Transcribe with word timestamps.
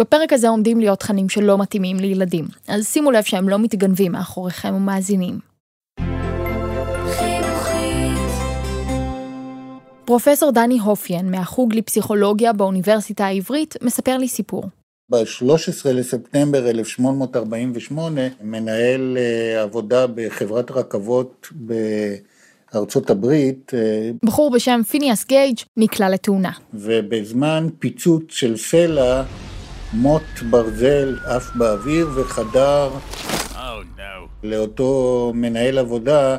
בפרק 0.00 0.32
הזה 0.32 0.48
עומדים 0.48 0.80
להיות 0.80 0.98
תכנים 0.98 1.28
שלא 1.28 1.58
מתאימים 1.58 1.96
לילדים, 1.96 2.44
אז 2.68 2.86
שימו 2.86 3.10
לב 3.10 3.22
שהם 3.22 3.48
לא 3.48 3.58
מתגנבים 3.58 4.12
מאחוריכם 4.12 4.74
ומאזינים. 4.74 5.38
פרופסור 10.04 10.50
דני 10.50 10.78
הופיין 10.78 11.30
מהחוג 11.30 11.74
לפסיכולוגיה 11.74 12.52
באוניברסיטה 12.52 13.26
העברית 13.26 13.74
מספר 13.82 14.18
לי 14.18 14.28
סיפור. 14.28 14.64
ב-13 15.10 15.88
לספטמבר 15.92 16.70
1848 16.70 18.20
מנהל 18.42 19.18
אה, 19.18 19.62
עבודה 19.62 20.06
בחברת 20.06 20.70
רכבות 20.70 21.48
בארצות 22.72 23.10
הברית. 23.10 23.72
אה, 23.74 24.10
בחור 24.22 24.50
בשם 24.50 24.80
פיניאס 24.90 25.26
גייג' 25.26 25.56
נקלע 25.76 26.08
לתאונה. 26.08 26.50
ובזמן 26.74 27.68
פיצוץ 27.78 28.24
של 28.28 28.56
סלע, 28.56 29.22
מוט 29.92 30.42
ברזל 30.50 31.16
עף 31.24 31.50
באוויר 31.54 32.08
וחדר 32.14 32.90
oh, 33.52 33.56
no. 33.96 34.28
לאותו 34.42 35.32
מנהל 35.34 35.78
עבודה 35.78 36.36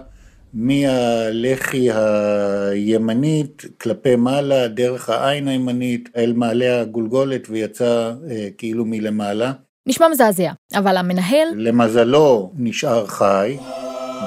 מהלחי 0.53 1.87
הימנית 1.91 3.65
כלפי 3.81 4.15
מעלה, 4.15 4.67
דרך 4.67 5.09
העין 5.09 5.47
הימנית, 5.47 6.09
אל 6.17 6.33
מעלה 6.33 6.81
הגולגולת 6.81 7.47
ויצא 7.49 8.13
אה, 8.29 8.47
כאילו 8.57 8.85
מלמעלה. 8.85 9.51
נשמע 9.87 10.07
מזעזע, 10.07 10.51
אבל 10.75 10.97
המנהל... 10.97 11.47
למזלו 11.55 12.51
נשאר 12.57 13.07
חי, 13.07 13.57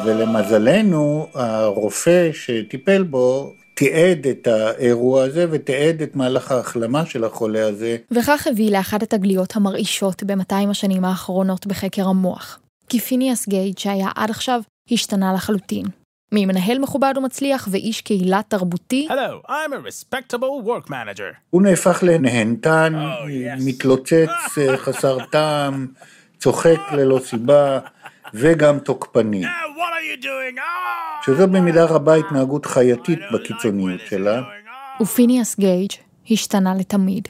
ולמזלנו 0.04 1.26
הרופא 1.34 2.30
שטיפל 2.32 3.02
בו 3.02 3.52
תיעד 3.82 4.26
את 4.26 4.46
האירוע 4.46 5.24
הזה 5.24 5.46
ותיעד 5.50 6.02
את 6.02 6.16
מהלך 6.16 6.52
ההחלמה 6.52 7.06
של 7.06 7.24
החולה 7.24 7.66
הזה. 7.66 7.96
וכך 8.10 8.46
הביא 8.46 8.70
לאחת 8.70 9.02
התגליות 9.02 9.56
המרעישות 9.56 10.22
ב-200 10.22 10.70
השנים 10.70 11.04
האחרונות 11.04 11.66
בחקר 11.66 12.08
המוח. 12.08 12.58
כי 12.88 13.00
פיניאס 13.00 13.48
גייד 13.48 13.78
שהיה 13.78 14.08
עד 14.14 14.30
עכשיו 14.30 14.60
השתנה 14.90 15.32
לחלוטין. 15.32 15.86
ממנהל 16.32 16.78
מכובד 16.78 17.14
ומצליח 17.16 17.68
ואיש 17.70 18.00
קהילה 18.00 18.40
תרבותי. 18.48 19.08
Hello, 19.10 19.48
I'm 19.48 19.72
a 19.72 19.88
respectable 19.88 20.66
work 20.66 20.88
manager. 20.88 21.34
הוא 21.50 21.62
נהפך 21.62 22.02
לנהנתן, 22.02 22.92
oh, 22.94 23.28
yes. 23.28 23.64
מתלוצץ 23.64 24.58
אה, 24.58 24.76
חסר 24.76 25.18
טעם, 25.30 25.86
צוחק 26.38 26.80
ללא 26.92 27.20
סיבה, 27.24 27.78
וגם 28.34 28.78
תוקפני. 28.78 29.44
Oh! 29.44 29.72
שזו 31.26 31.48
במידה 31.48 31.84
רבה 31.84 32.14
התנהגות 32.14 32.66
חייתית 32.66 33.18
בקיצוניות 33.32 34.00
שלה. 34.08 34.42
ופיניאס 35.00 35.58
גייג' 35.58 35.90
השתנה 36.30 36.74
לתמיד. 36.74 37.28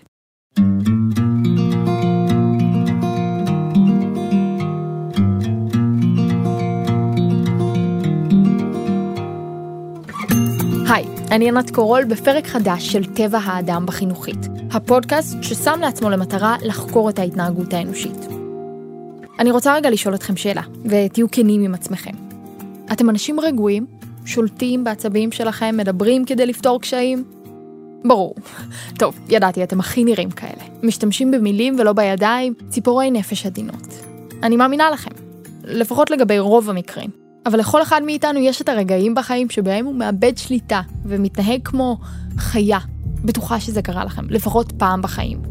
היי, 10.91 11.05
אני 11.31 11.49
ענת 11.49 11.71
קורול 11.71 12.05
בפרק 12.05 12.47
חדש 12.47 12.93
של 12.93 13.05
טבע 13.05 13.39
האדם 13.39 13.87
בחינוכית, 13.87 14.49
הפודקאסט 14.73 15.43
ששם 15.43 15.81
לעצמו 15.81 16.11
למטרה 16.11 16.57
לחקור 16.63 17.11
את 17.11 17.19
ההתנהגות 17.19 17.73
האנושית. 17.73 18.42
אני 19.43 19.51
רוצה 19.51 19.75
רגע 19.75 19.91
לשאול 19.91 20.15
אתכם 20.15 20.37
שאלה, 20.37 20.63
ותהיו 20.85 21.31
כנים 21.33 21.63
עם 21.63 21.75
עצמכם. 21.75 22.11
אתם 22.93 23.11
אנשים 23.11 23.41
רגועים, 23.41 23.87
שולטים 24.25 24.85
בעצבים 24.85 25.33
שלכם, 25.33 25.75
מדברים 25.77 26.25
כדי 26.25 26.47
לפתור 26.47 26.81
קשיים? 26.81 27.25
ברור. 28.05 28.35
טוב, 29.01 29.19
ידעתי, 29.29 29.63
אתם 29.63 29.81
הכי 29.81 30.05
נראים 30.05 30.31
כאלה. 30.31 30.63
משתמשים 30.83 31.31
במילים 31.31 31.77
ולא 31.79 31.93
בידיים, 31.93 32.55
ציפורי 32.69 33.11
נפש 33.11 33.47
עדינות. 33.47 33.89
אני 34.43 34.57
מאמינה 34.57 34.91
לכם. 34.91 35.11
לפחות 35.65 36.11
לגבי 36.11 36.39
רוב 36.39 36.71
המקרים. 36.71 37.11
אבל 37.47 37.59
לכל 37.59 37.83
אחד 37.83 38.03
מאיתנו 38.07 38.39
יש 38.39 38.63
את 38.63 38.69
הרגעים 38.69 39.15
בחיים 39.15 39.51
שבהם 39.51 39.87
הוא 39.87 39.95
מאבד 39.95 40.39
שליטה 40.39 40.81
ומתנהג 41.05 41.61
כמו 41.65 41.99
חיה. 42.37 42.79
בטוחה 43.25 43.61
שזה 43.61 43.83
קרה 43.83 44.05
לכם, 44.05 44.25
לפחות 44.31 44.73
פעם 44.73 45.03
בחיים. 45.03 45.43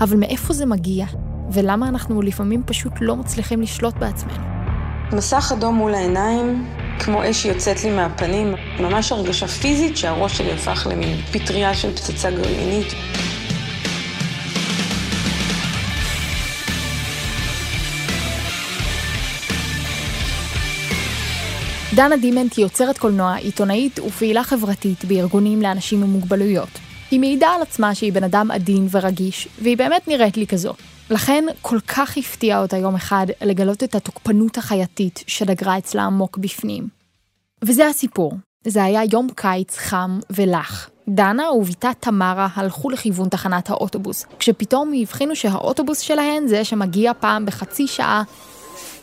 אבל 0.00 0.16
מאיפה 0.16 0.52
זה 0.52 0.66
מגיע? 0.66 1.06
ולמה 1.52 1.88
אנחנו 1.88 2.22
לפעמים 2.22 2.62
פשוט 2.66 2.92
לא 3.00 3.16
מצליחים 3.16 3.62
לשלוט 3.62 3.94
בעצמנו? 3.94 4.44
מסך 5.12 5.52
אדום 5.58 5.74
מול 5.74 5.94
העיניים, 5.94 6.66
כמו 6.98 7.30
אש 7.30 7.42
שיוצאת 7.42 7.84
לי 7.84 7.96
מהפנים, 7.96 8.54
ממש 8.80 9.12
הרגשה 9.12 9.48
פיזית 9.48 9.96
שהראש 9.96 10.38
שלי 10.38 10.52
הפך 10.52 10.86
למין 10.90 11.16
פטריה 11.32 11.74
של 11.74 11.96
פצצה 11.96 12.30
גרעינית. 12.30 12.86
דנה 21.94 22.16
דימנט 22.16 22.56
היא 22.56 22.64
יוצרת 22.64 22.98
קולנוע, 22.98 23.34
עיתונאית 23.34 23.98
ופעילה 23.98 24.44
חברתית 24.44 25.04
בארגונים 25.04 25.62
לאנשים 25.62 26.02
עם 26.02 26.10
מוגבלויות. 26.10 26.68
היא 27.10 27.20
מעידה 27.20 27.48
על 27.48 27.62
עצמה 27.62 27.94
שהיא 27.94 28.12
בן 28.12 28.24
אדם 28.24 28.50
עדין 28.50 28.88
ורגיש, 28.90 29.48
והיא 29.62 29.76
באמת 29.76 30.08
נראית 30.08 30.36
לי 30.36 30.46
כזו. 30.46 30.74
לכן 31.10 31.44
כל 31.62 31.78
כך 31.80 32.16
הפתיע 32.16 32.58
אותה 32.58 32.76
יום 32.76 32.94
אחד 32.94 33.26
לגלות 33.42 33.82
את 33.82 33.94
התוקפנות 33.94 34.58
החייתית 34.58 35.24
שדגרה 35.26 35.78
אצלה 35.78 36.04
עמוק 36.04 36.38
בפנים. 36.38 36.88
וזה 37.62 37.86
הסיפור. 37.86 38.32
זה 38.64 38.84
היה 38.84 39.00
יום 39.12 39.28
קיץ 39.34 39.76
חם 39.76 40.18
ולח. 40.30 40.90
דנה 41.08 41.52
ובתה 41.52 41.90
תמרה 42.00 42.48
הלכו 42.54 42.90
לכיוון 42.90 43.28
תחנת 43.28 43.70
האוטובוס, 43.70 44.26
כשפתאום 44.38 44.92
הבחינו 45.02 45.36
שהאוטובוס 45.36 45.98
שלהן 45.98 46.46
זה 46.46 46.64
שמגיע 46.64 47.12
פעם 47.20 47.46
בחצי 47.46 47.86
שעה, 47.86 48.22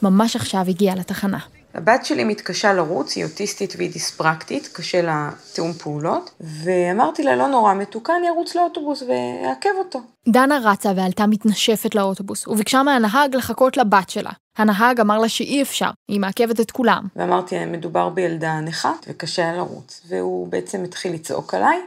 ממש 0.01 0.35
עכשיו 0.35 0.65
הגיע 0.67 0.95
לתחנה. 0.95 1.39
הבת 1.73 2.05
שלי 2.05 2.23
מתקשה 2.23 2.73
לרוץ, 2.73 3.15
היא 3.15 3.25
אוטיסטית 3.25 3.73
והיא 3.77 3.91
דיספרקטית, 3.91 4.69
קשה 4.73 5.01
לה 5.01 5.29
תיאום 5.53 5.73
פעולות, 5.73 6.31
ואמרתי 6.41 7.23
לה, 7.23 7.35
לא 7.35 7.47
נורא 7.47 7.73
מתוקה, 7.73 8.13
אני 8.17 8.29
ארוץ 8.29 8.55
לאוטובוס 8.55 9.03
ואעכב 9.03 9.69
אותו. 9.79 10.01
דנה 10.27 10.59
רצה 10.63 10.91
ועלתה 10.95 11.27
מתנשפת 11.27 11.95
לאוטובוס, 11.95 12.47
וביקשה 12.47 12.83
מהנהג 12.83 13.35
לחכות 13.35 13.77
לבת 13.77 14.09
שלה. 14.09 14.31
הנהג 14.57 14.99
אמר 14.99 15.19
לה 15.19 15.29
שאי 15.29 15.61
אפשר, 15.61 15.89
היא 16.07 16.19
מעכבת 16.19 16.59
את 16.59 16.71
כולם. 16.71 17.07
ואמרתי, 17.15 17.65
מדובר 17.65 18.09
בילדה 18.09 18.59
נכה 18.59 18.93
וקשה 19.07 19.51
לה 19.51 19.57
לרוץ. 19.57 20.01
והוא 20.07 20.47
בעצם 20.47 20.83
התחיל 20.83 21.13
לצעוק 21.13 21.53
עליי, 21.53 21.77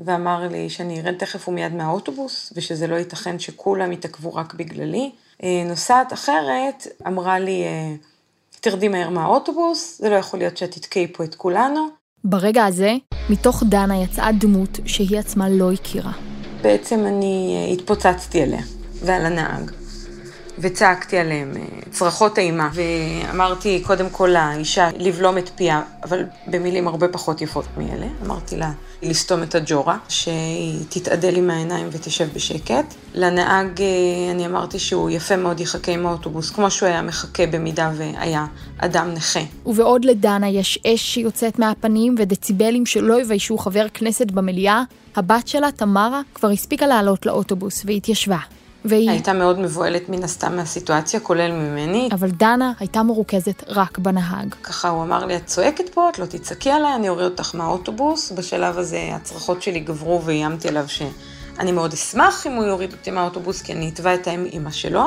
ואמר 0.00 0.48
לי 0.50 0.70
שאני 0.70 1.00
ארד 1.00 1.14
תכף 1.18 1.48
ומיד 1.48 1.74
מהאוטובוס, 1.74 2.52
ושזה 2.56 2.86
לא 2.86 2.94
ייתכן 2.94 3.38
שכולם 3.38 3.92
יתעכבו 3.92 4.34
רק 4.34 4.54
בגללי. 4.54 5.12
אה, 5.42 5.62
נוסעת 5.66 6.12
אחרת 6.12 6.86
אמרה 7.06 7.38
לי, 7.38 7.64
אה, 7.64 7.94
תרדי 8.64 8.88
מהר 8.88 9.10
מהאוטובוס, 9.10 9.98
זה 9.98 10.10
לא 10.10 10.14
יכול 10.14 10.38
להיות 10.38 10.56
שאת 10.56 10.70
תתקעי 10.70 11.06
פה 11.12 11.24
את 11.24 11.34
כולנו. 11.34 11.88
ברגע 12.24 12.64
הזה, 12.64 12.94
מתוך 13.30 13.62
דנה 13.68 14.02
יצאה 14.02 14.32
דמות 14.32 14.78
שהיא 14.86 15.18
עצמה 15.18 15.48
לא 15.48 15.72
הכירה. 15.72 16.12
בעצם 16.62 17.06
אני 17.06 17.56
אה, 17.56 17.72
התפוצצתי 17.72 18.42
עליה 18.42 18.62
ועל 19.00 19.26
הנהג. 19.26 19.70
וצעקתי 20.58 21.18
עליהם 21.18 21.52
אה, 21.56 21.62
צרחות 21.90 22.38
אימה, 22.38 22.70
ואמרתי 22.72 23.82
קודם 23.86 24.10
כל 24.10 24.34
לאישה 24.34 24.88
לבלום 24.98 25.38
את 25.38 25.50
פיה, 25.56 25.82
אבל 26.04 26.22
במילים 26.46 26.88
הרבה 26.88 27.08
פחות 27.08 27.42
יפות 27.42 27.64
מאלה. 27.76 28.06
אמרתי 28.26 28.56
לה 28.56 28.70
לסתום 29.02 29.42
את 29.42 29.54
הג'ורה, 29.54 29.98
שהיא 30.08 30.80
תתעדל 30.88 31.36
עם 31.36 31.50
העיניים 31.50 31.88
ותשב 31.92 32.28
בשקט. 32.34 32.94
לנהג 33.14 33.80
אה, 33.80 33.86
אני 34.30 34.46
אמרתי 34.46 34.78
שהוא 34.78 35.10
יפה 35.10 35.36
מאוד 35.36 35.60
יחכה 35.60 35.92
עם 35.92 36.06
האוטובוס, 36.06 36.50
כמו 36.50 36.70
שהוא 36.70 36.88
היה 36.88 37.02
מחכה 37.02 37.46
במידה 37.46 37.90
והיה 37.96 38.46
אדם 38.78 39.10
נכה. 39.14 39.40
ובעוד 39.66 40.04
לדנה 40.04 40.48
יש 40.48 40.78
אש 40.86 41.14
שיוצאת 41.14 41.58
מהפנים 41.58 42.14
ודציבלים 42.18 42.86
שלא 42.86 43.20
יביישו 43.20 43.58
חבר 43.58 43.86
כנסת 43.94 44.30
במליאה, 44.30 44.82
הבת 45.16 45.48
שלה, 45.48 45.72
תמרה, 45.72 46.20
כבר 46.34 46.48
הספיקה 46.48 46.86
לעלות 46.86 47.26
לאוטובוס 47.26 47.82
והתיישבה. 47.86 48.38
והיא... 48.84 49.10
הייתה 49.10 49.32
מאוד 49.32 49.58
מבוהלת 49.58 50.08
מן 50.08 50.24
הסתם 50.24 50.56
מהסיטואציה, 50.56 51.20
כולל 51.20 51.52
ממני. 51.52 52.08
אבל 52.12 52.30
דנה 52.30 52.72
הייתה 52.78 53.02
מרוכזת 53.02 53.62
רק 53.68 53.98
בנהג. 53.98 54.54
ככה 54.62 54.88
הוא 54.88 55.02
אמר 55.02 55.26
לי, 55.26 55.36
את 55.36 55.46
צועקת 55.46 55.88
פה, 55.88 56.08
את 56.08 56.18
לא 56.18 56.26
תצעקי 56.26 56.70
עליי, 56.70 56.94
אני 56.94 57.08
אוריד 57.08 57.24
אותך 57.24 57.54
מהאוטובוס. 57.54 58.32
בשלב 58.32 58.78
הזה 58.78 59.10
הצרחות 59.12 59.62
שלי 59.62 59.80
גברו 59.80 60.22
ואיימתי 60.24 60.68
עליו 60.68 60.84
שאני 60.88 61.72
מאוד 61.72 61.92
אשמח 61.92 62.46
אם 62.46 62.52
הוא 62.52 62.64
יוריד 62.64 62.92
אותי 62.92 63.10
מהאוטובוס, 63.10 63.62
כי 63.62 63.72
אני 63.72 63.88
אתבע 63.88 64.14
את 64.14 64.26
האם 64.26 64.44
אימא 64.44 64.70
שלו. 64.70 65.04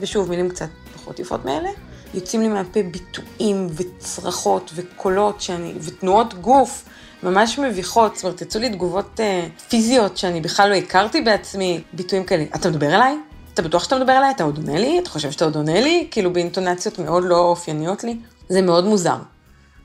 ושוב, 0.00 0.28
מילים 0.30 0.48
קצת 0.48 0.68
פחות 0.94 1.18
יפות 1.18 1.44
מאלה. 1.44 1.70
יוצאים 2.14 2.42
לי 2.42 2.48
מהפה 2.48 2.80
ביטויים 2.82 3.66
וצרחות 3.74 4.70
וקולות 4.74 5.40
שאני, 5.40 5.72
ותנועות 5.80 6.34
גוף 6.34 6.84
ממש 7.22 7.58
מביכות, 7.58 8.16
זאת 8.16 8.24
אומרת, 8.24 8.40
יצאו 8.42 8.60
לי 8.60 8.70
תגובות 8.70 9.20
אה, 9.20 9.46
פיזיות 9.68 10.16
שאני 10.16 10.40
בכלל 10.40 10.70
לא 10.70 10.74
הכרתי 10.74 11.20
בעצמי, 11.20 11.80
ביטויים 11.92 12.24
כאלה, 12.24 12.44
אתה 12.54 12.70
מדבר 12.70 12.94
אליי? 12.94 13.16
אתה 13.54 13.62
בטוח 13.62 13.84
שאתה 13.84 13.98
מדבר 13.98 14.18
אליי? 14.18 14.30
אתה 14.30 14.44
עוד 14.44 14.56
עונה 14.56 14.78
לי? 14.78 14.98
אתה 14.98 15.10
חושב 15.10 15.30
שאתה 15.30 15.44
עוד 15.44 15.56
עונה 15.56 15.80
לי? 15.80 16.08
כאילו 16.10 16.32
באינטונציות 16.32 16.98
מאוד 16.98 17.24
לא 17.24 17.38
אופייניות 17.38 18.04
לי. 18.04 18.16
זה 18.48 18.62
מאוד 18.62 18.84
מוזר. 18.84 19.16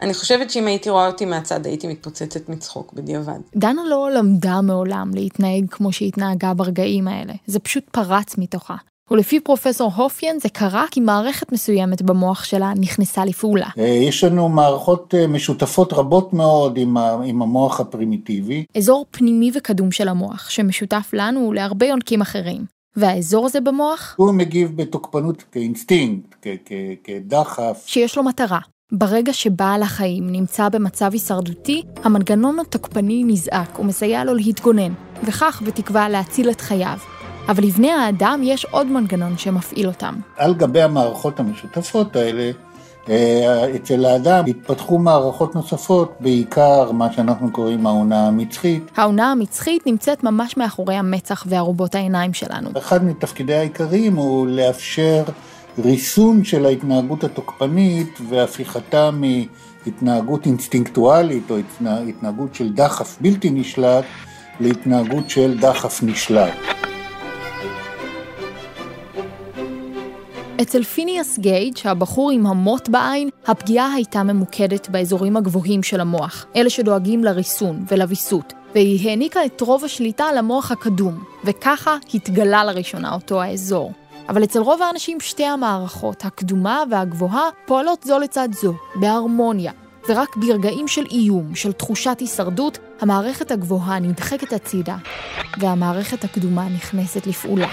אני 0.01 0.13
חושבת 0.13 0.51
שאם 0.51 0.67
הייתי 0.67 0.89
רואה 0.89 1.07
אותי 1.07 1.25
מהצד 1.25 1.65
הייתי 1.65 1.87
מתפוצצת 1.87 2.49
מצחוק 2.49 2.93
בדיעבד. 2.93 3.39
דנה 3.55 3.81
לא 3.89 4.09
למדה 4.11 4.61
מעולם 4.61 5.11
להתנהג 5.13 5.65
כמו 5.71 5.91
שהיא 5.91 6.07
התנהגה 6.07 6.53
ברגעים 6.53 7.07
האלה, 7.07 7.33
זה 7.47 7.59
פשוט 7.59 7.83
פרץ 7.91 8.37
מתוכה. 8.37 8.75
ולפי 9.11 9.39
פרופסור 9.39 9.91
הופיין 9.95 10.39
זה 10.39 10.49
קרה 10.49 10.85
כי 10.91 10.99
מערכת 10.99 11.51
מסוימת 11.51 12.01
במוח 12.01 12.43
שלה 12.43 12.73
נכנסה 12.79 13.25
לפעולה. 13.25 13.67
אה, 13.77 13.83
יש 13.83 14.23
לנו 14.23 14.49
מערכות 14.49 15.13
אה, 15.17 15.27
משותפות 15.27 15.93
רבות 15.93 16.33
מאוד 16.33 16.77
עם, 16.77 16.97
עם 16.97 17.41
המוח 17.41 17.79
הפרימיטיבי. 17.79 18.65
אזור 18.77 19.05
פנימי 19.11 19.51
וקדום 19.55 19.91
של 19.91 20.07
המוח, 20.07 20.49
שמשותף 20.49 21.09
לנו 21.13 21.47
ולהרבה 21.49 21.85
יונקים 21.85 22.21
אחרים. 22.21 22.65
והאזור 22.95 23.45
הזה 23.45 23.61
במוח? 23.61 24.15
הוא 24.17 24.33
מגיב 24.33 24.71
בתוקפנות 24.75 25.43
כאינסטינקט, 25.51 26.47
כדחף. 27.03 27.83
שיש 27.85 28.17
לו 28.17 28.23
מטרה. 28.23 28.59
ברגע 28.91 29.33
שבעל 29.33 29.83
החיים 29.83 30.31
נמצא 30.31 30.69
במצב 30.69 31.09
הישרדותי, 31.13 31.83
המנגנון 32.03 32.59
התוקפני 32.59 33.23
נזעק 33.23 33.79
ומסייע 33.79 34.23
לו 34.23 34.33
להתגונן, 34.33 34.93
וכך 35.23 35.61
בתקווה 35.65 36.09
להציל 36.09 36.49
את 36.49 36.61
חייו. 36.61 36.97
אבל 37.49 37.63
לבני 37.63 37.91
האדם 37.91 38.41
יש 38.43 38.65
עוד 38.65 38.87
מנגנון 38.87 39.37
שמפעיל 39.37 39.87
אותם. 39.87 40.15
על 40.37 40.53
גבי 40.53 40.81
המערכות 40.81 41.39
המשותפות 41.39 42.15
האלה, 42.15 42.51
אה, 43.09 43.75
אצל 43.75 44.05
האדם 44.05 44.45
התפתחו 44.47 44.99
מערכות 44.99 45.55
נוספות, 45.55 46.13
בעיקר 46.19 46.91
מה 46.91 47.13
שאנחנו 47.13 47.51
קוראים 47.51 47.87
העונה 47.87 48.27
המצחית. 48.27 48.91
העונה 48.95 49.31
המצחית 49.31 49.87
נמצאת 49.87 50.23
ממש 50.23 50.57
מאחורי 50.57 50.95
המצח 50.95 51.45
וארובות 51.49 51.95
העיניים 51.95 52.33
שלנו. 52.33 52.69
אחד 52.77 53.03
מתפקידי 53.03 53.55
העיקריים 53.55 54.15
הוא 54.15 54.47
לאפשר 54.47 55.23
ריסון 55.83 56.43
של 56.43 56.65
ההתנהגות 56.65 57.23
התוקפנית 57.23 58.19
והפיכתה 58.29 59.09
מהתנהגות 59.11 60.45
אינסטינקטואלית 60.45 61.51
או 61.51 61.55
התנהגות 62.07 62.55
של 62.55 62.73
דחף 62.73 63.17
בלתי 63.21 63.49
נשלט 63.49 64.05
להתנהגות 64.59 65.29
של 65.29 65.57
דחף 65.59 66.03
נשלט. 66.03 66.84
אצל 70.61 70.83
פיניאס 70.83 71.39
גייג', 71.39 71.77
הבחור 71.85 72.31
עם 72.31 72.47
המוט 72.47 72.89
בעין, 72.89 73.29
הפגיעה 73.47 73.93
הייתה 73.93 74.23
ממוקדת 74.23 74.89
באזורים 74.89 75.37
הגבוהים 75.37 75.83
של 75.83 75.99
המוח, 75.99 76.45
אלה 76.55 76.69
שדואגים 76.69 77.23
לריסון 77.23 77.85
ולוויסות, 77.91 78.53
והיא 78.73 79.09
העניקה 79.09 79.45
את 79.45 79.61
רוב 79.61 79.83
השליטה 79.83 80.25
למוח 80.37 80.71
הקדום, 80.71 81.23
וככה 81.45 81.97
התגלה 82.13 82.63
לראשונה 82.63 83.13
אותו 83.13 83.41
האזור. 83.41 83.91
אבל 84.29 84.43
אצל 84.43 84.59
רוב 84.59 84.81
האנשים 84.81 85.19
שתי 85.19 85.45
המערכות, 85.45 86.25
הקדומה 86.25 86.83
והגבוהה, 86.91 87.49
פועלות 87.65 88.03
זו 88.03 88.19
לצד 88.19 88.49
זו, 88.61 88.73
בהרמוניה, 88.95 89.71
ורק 90.09 90.35
ברגעים 90.35 90.87
של 90.87 91.05
איום, 91.11 91.55
של 91.55 91.71
תחושת 91.71 92.17
הישרדות, 92.19 92.77
המערכת 93.01 93.51
הגבוהה 93.51 93.99
נדחקת 93.99 94.53
הצידה, 94.53 94.95
והמערכת 95.59 96.23
הקדומה 96.23 96.69
נכנסת 96.69 97.27
לפעולה. 97.27 97.67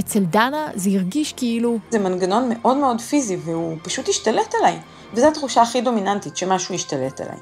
אצל 0.00 0.20
דנה 0.20 0.66
זה 0.74 0.90
הרגיש 0.90 1.32
כאילו... 1.32 1.78
זה 1.90 1.98
מנגנון 1.98 2.48
מאוד 2.48 2.76
מאוד 2.76 3.00
פיזי, 3.00 3.36
והוא 3.36 3.76
פשוט 3.82 4.08
השתלט 4.08 4.54
עליי. 4.60 4.78
וזו 5.14 5.28
התחושה 5.28 5.62
הכי 5.62 5.80
דומיננטית, 5.80 6.36
שמשהו 6.36 6.74
השתלט 6.74 7.20
עליי. 7.20 7.38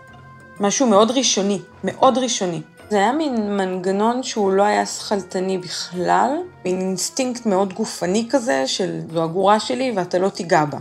משהו 0.60 0.86
מאוד 0.86 1.10
ראשוני, 1.10 1.60
מאוד 1.84 2.18
ראשוני. 2.18 2.60
זה 2.90 2.96
היה 2.96 3.12
מין 3.12 3.56
מנגנון 3.56 4.22
שהוא 4.22 4.52
לא 4.52 4.62
היה 4.62 4.86
שכלתני 4.86 5.58
בכלל, 5.58 6.30
מין 6.64 6.80
אינסטינקט 6.80 7.46
מאוד 7.46 7.72
גופני 7.72 8.26
כזה, 8.30 8.66
של 8.66 9.00
זו 9.12 9.22
הגורה 9.22 9.60
שלי 9.60 9.92
ואתה 9.96 10.18
לא 10.18 10.28
תיגע 10.28 10.64
בה. 10.64 10.78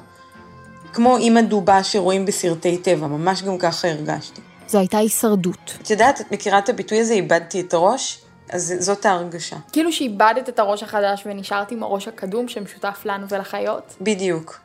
כמו 0.94 1.18
אימא 1.18 1.41
דובה 1.41 1.83
שרואים 1.83 2.25
בסרטי 2.25 2.77
טבע, 2.77 3.07
ממש 3.07 3.44
גם 3.44 3.57
ככה 3.57 3.88
הרגשתי. 3.88 4.41
זו 4.68 4.77
הייתה 4.77 4.97
הישרדות. 4.97 5.77
את 5.81 5.89
יודעת, 5.89 6.21
את 6.21 6.31
מכירה 6.31 6.59
את 6.59 6.69
הביטוי 6.69 7.00
הזה, 7.00 7.13
איבדתי 7.13 7.62
את 7.62 7.74
הראש? 7.74 8.21
אז 8.50 8.74
זאת 8.80 9.06
ההרגשה. 9.06 9.56
כאילו 9.72 9.92
שאיבדת 9.92 10.50
את 10.50 10.60
הראש 10.60 10.84
החדש 10.84 11.24
ונשארת 11.26 11.72
עם 11.72 11.84
הראש 11.84 12.08
הקדום 12.08 12.48
שמשותף 12.48 13.02
לנו 13.06 13.30
ולחיות? 13.30 13.96
בדיוק. 14.02 14.60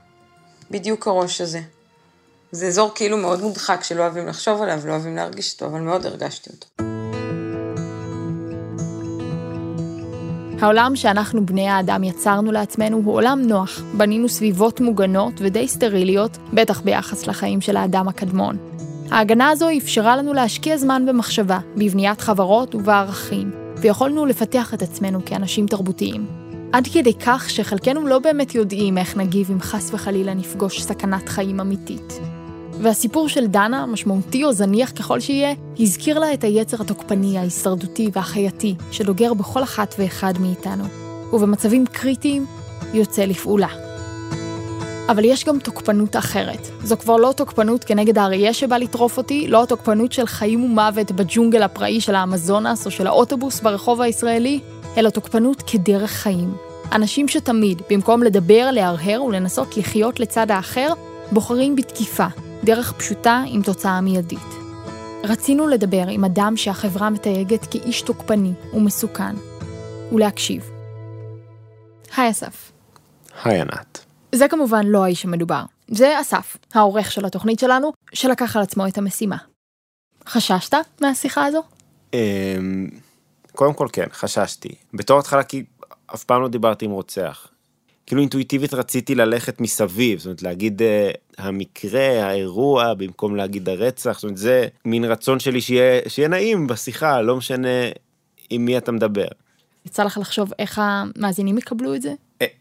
בדיוק 0.71 1.07
הראש 1.07 1.41
הזה. 1.41 1.61
זה 2.53 2.67
אזור 2.67 2.93
כאילו 2.95 3.17
מאוד 3.17 3.41
מודחק 3.41 3.81
שלא 3.83 4.03
אוהבים 4.03 4.27
לחשוב 4.27 4.63
עליו, 4.63 4.81
לא 4.87 4.93
אוהבים 4.93 5.17
להרגיש 5.17 5.53
אותו, 5.53 5.67
אבל 5.67 5.81
מאוד 5.81 6.07
הרגשתי 6.07 6.51
אותו. 6.51 6.67
העולם 10.61 10.97
שאנחנו 10.97 11.47
בני 11.47 11.69
האדם 11.69 12.05
יצרנו 12.05 12.53
לעצמנו 12.53 12.97
הוא 13.05 13.15
עולם 13.15 13.43
נוח. 13.43 13.83
בנינו 13.97 14.29
סביבות 14.29 14.81
מוגנות 14.81 15.33
ודי 15.39 15.69
סטריליות, 15.69 16.39
בטח 16.53 16.81
ביחס 16.81 17.27
לחיים 17.27 17.61
של 17.61 17.77
האדם 17.77 18.09
הקדמון. 18.09 18.57
ההגנה 19.11 19.51
הזו 19.51 19.67
אפשרה 19.77 20.17
לנו 20.17 20.33
להשקיע 20.33 20.77
זמן 20.77 21.07
במחשבה, 21.07 21.59
בבניית 21.77 22.21
חברות 22.21 22.75
ובערכים, 22.75 23.62
ויכולנו 23.83 24.27
לפתח 24.27 24.75
את 24.75 24.83
עצמנו 24.83 25.25
כאנשים 25.25 25.67
תרבותיים. 25.67 26.27
עד 26.73 26.89
כדי 26.93 27.15
כך 27.15 27.51
שחלקנו 27.51 28.07
לא 28.07 28.19
באמת 28.19 28.55
יודעים 28.55 28.99
איך 28.99 29.17
נגיב 29.17 29.51
אם 29.51 29.61
חס 29.61 29.91
וחלילה 29.95 30.35
נפגוש 30.35 30.83
סכנת 30.83 31.29
חיים 31.29 31.61
אמיתית. 31.61 32.21
והסיפור 32.81 33.29
של 33.29 33.47
דנה, 33.47 33.87
משמעותי 33.87 34.45
או 34.45 34.53
זניח 34.53 34.91
ככל 34.91 35.21
שיהיה, 35.21 35.55
הזכיר 35.79 36.19
לה 36.19 36.35
את 36.35 36.45
היצר 36.45 36.83
התוקפני, 36.83 37.39
ההישרדותי 37.39 38.11
והחייתי, 38.13 38.75
שדוגר 38.91 39.35
בכל 39.35 39.63
אחת 39.63 39.95
ואחד 39.99 40.35
מאיתנו, 40.41 40.85
ובמצבים 41.33 41.87
קריטיים 41.87 42.47
יוצא 42.95 43.25
לפעולה. 43.25 43.92
אבל 45.09 45.25
יש 45.25 45.45
גם 45.45 45.59
תוקפנות 45.59 46.17
אחרת. 46.17 46.69
זו 46.85 46.97
כבר 46.97 47.17
לא 47.17 47.33
תוקפנות 47.37 47.85
כנגד 47.85 48.19
האריה 48.19 48.55
שבא 48.55 48.77
לטרוף 48.77 49.17
אותי, 49.17 49.49
לא 49.49 49.63
התוקפנות 49.63 50.13
של 50.13 50.27
חיים 50.27 50.65
ומוות 50.65 51.13
בג'ונגל 51.13 51.63
הפראי 51.63 52.01
של 52.01 52.15
האמזונס 52.15 52.87
או 52.87 52.91
של 52.91 53.07
האוטובוס 53.07 53.61
ברחוב 53.61 54.01
הישראלי, 54.01 54.61
אלא 54.97 55.11
תוקפנות 55.11 55.63
כדרך 55.67 56.11
חיים. 56.11 56.55
אנשים 56.93 57.29
שתמיד, 57.29 57.83
במקום 57.91 58.23
לדבר, 58.23 58.71
להרהר 58.73 59.23
ולנסות 59.23 59.77
לחיות 59.77 60.21
לצד 60.21 60.51
האחר, 60.51 60.93
בוחרים 61.33 61.77
בתקיפה, 61.77 62.27
דרך 62.65 62.93
פשוטה 62.93 63.43
עם 63.47 63.63
תוצאה 63.63 64.01
מיידית. 64.01 64.39
רצינו 65.25 65.69
לדבר 65.69 66.05
עם 66.09 66.25
אדם 66.25 66.57
שהחברה 66.57 67.11
מתייגת 67.11 67.67
כאיש 67.71 68.03
תוקפני 68.03 68.53
ומסוכן, 68.75 69.35
ולהקשיב. 70.13 70.71
היי 72.17 72.31
אסף. 72.31 72.73
היי 73.45 73.61
ענת. 73.61 74.02
זה 74.35 74.49
כמובן 74.49 74.87
לא 74.87 75.05
האיש 75.05 75.25
המדובר. 75.25 75.63
זה 75.89 76.21
אסף, 76.21 76.57
העורך 76.75 77.13
של 77.13 77.25
התוכנית 77.25 77.59
שלנו, 77.59 77.93
שלקח 78.13 78.57
על 78.57 78.63
עצמו 78.63 78.87
את 78.87 78.99
המשימה. 78.99 79.37
חששת 80.27 80.77
מהשיחה 81.01 81.45
הזו? 81.45 81.63
אמ, 82.15 82.89
קודם 83.53 83.75
כל 83.75 83.89
כן, 83.93 84.07
חששתי. 84.13 84.75
בתור 84.95 85.19
התחלה 85.19 85.43
כי 85.43 85.65
אף 86.15 86.25
פעם 86.25 86.43
לא 86.43 86.49
דיברתי 86.49 86.85
עם 86.85 86.91
רוצח. 86.91 87.49
כאילו 88.07 88.21
אינטואיטיבית 88.21 88.75
רציתי 88.75 89.15
ללכת 89.15 89.61
מסביב, 89.61 90.19
זאת 90.19 90.27
אומרת 90.27 90.43
להגיד 90.43 90.83
uh, 90.83 91.17
המקרה, 91.39 92.27
האירוע, 92.27 92.95
במקום 92.95 93.37
להגיד 93.37 93.69
הרצח, 93.69 94.13
זאת 94.15 94.25
אומרת 94.25 94.37
זה 94.37 94.69
מין 94.85 95.05
רצון 95.05 95.41
שלי 95.41 95.61
שיהיה, 95.61 96.01
שיהיה 96.09 96.29
נעים 96.29 96.67
בשיחה, 96.67 97.23
לא 97.23 97.37
משנה 97.37 97.69
עם 98.51 98.65
מי 98.65 98.79
אתה 98.79 98.93
מדבר. 98.93 99.27
יצא 99.87 100.05
לך 100.05 100.19
לחשוב 100.19 100.53
איך 100.59 100.81
המאזינים 100.83 101.59
יקבלו 101.59 101.95
את 101.95 102.03
זה? 102.03 102.13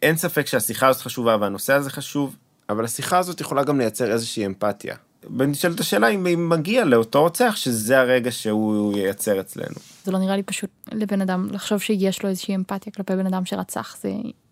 אין 0.02 0.18
ספק 0.18 0.48
שהשיחה 0.48 0.88
הזאת 0.88 1.02
חשובה 1.02 1.38
והנושא 1.40 1.74
הזה 1.74 1.90
חשוב, 1.90 2.36
אבל 2.70 2.86
השיחה 2.86 3.18
הזאת 3.18 3.42
יכולה 3.42 3.64
גם 3.64 3.80
לייצר 3.80 4.12
איזושהי 4.12 4.46
אמפתיה. 4.46 4.96
ונשאלת 5.38 5.80
השאלה 5.80 6.08
אם 6.08 6.50
מגיע 6.50 6.86
לאותו 6.86 7.22
רוצח 7.22 7.54
שזה 7.56 8.00
הרגע 8.00 8.32
שהוא 8.32 8.98
ייצר 8.98 9.40
אצלנו. 9.40 9.76
זה 10.04 10.12
לא 10.12 10.20
נראה 10.20 10.36
לי 10.36 10.44
פשוט 10.44 10.70
לבן 10.92 11.22
אדם 11.22 11.48
לחשוב 11.52 11.80
שיש 11.80 12.24
לו 12.24 12.30
איזושהי 12.30 12.56
אמפתיה 12.56 12.94
כלפי 12.94 13.16
בן 13.16 13.28
אדם 13.28 13.46
שרצח 13.46 13.98
זה 13.98 14.10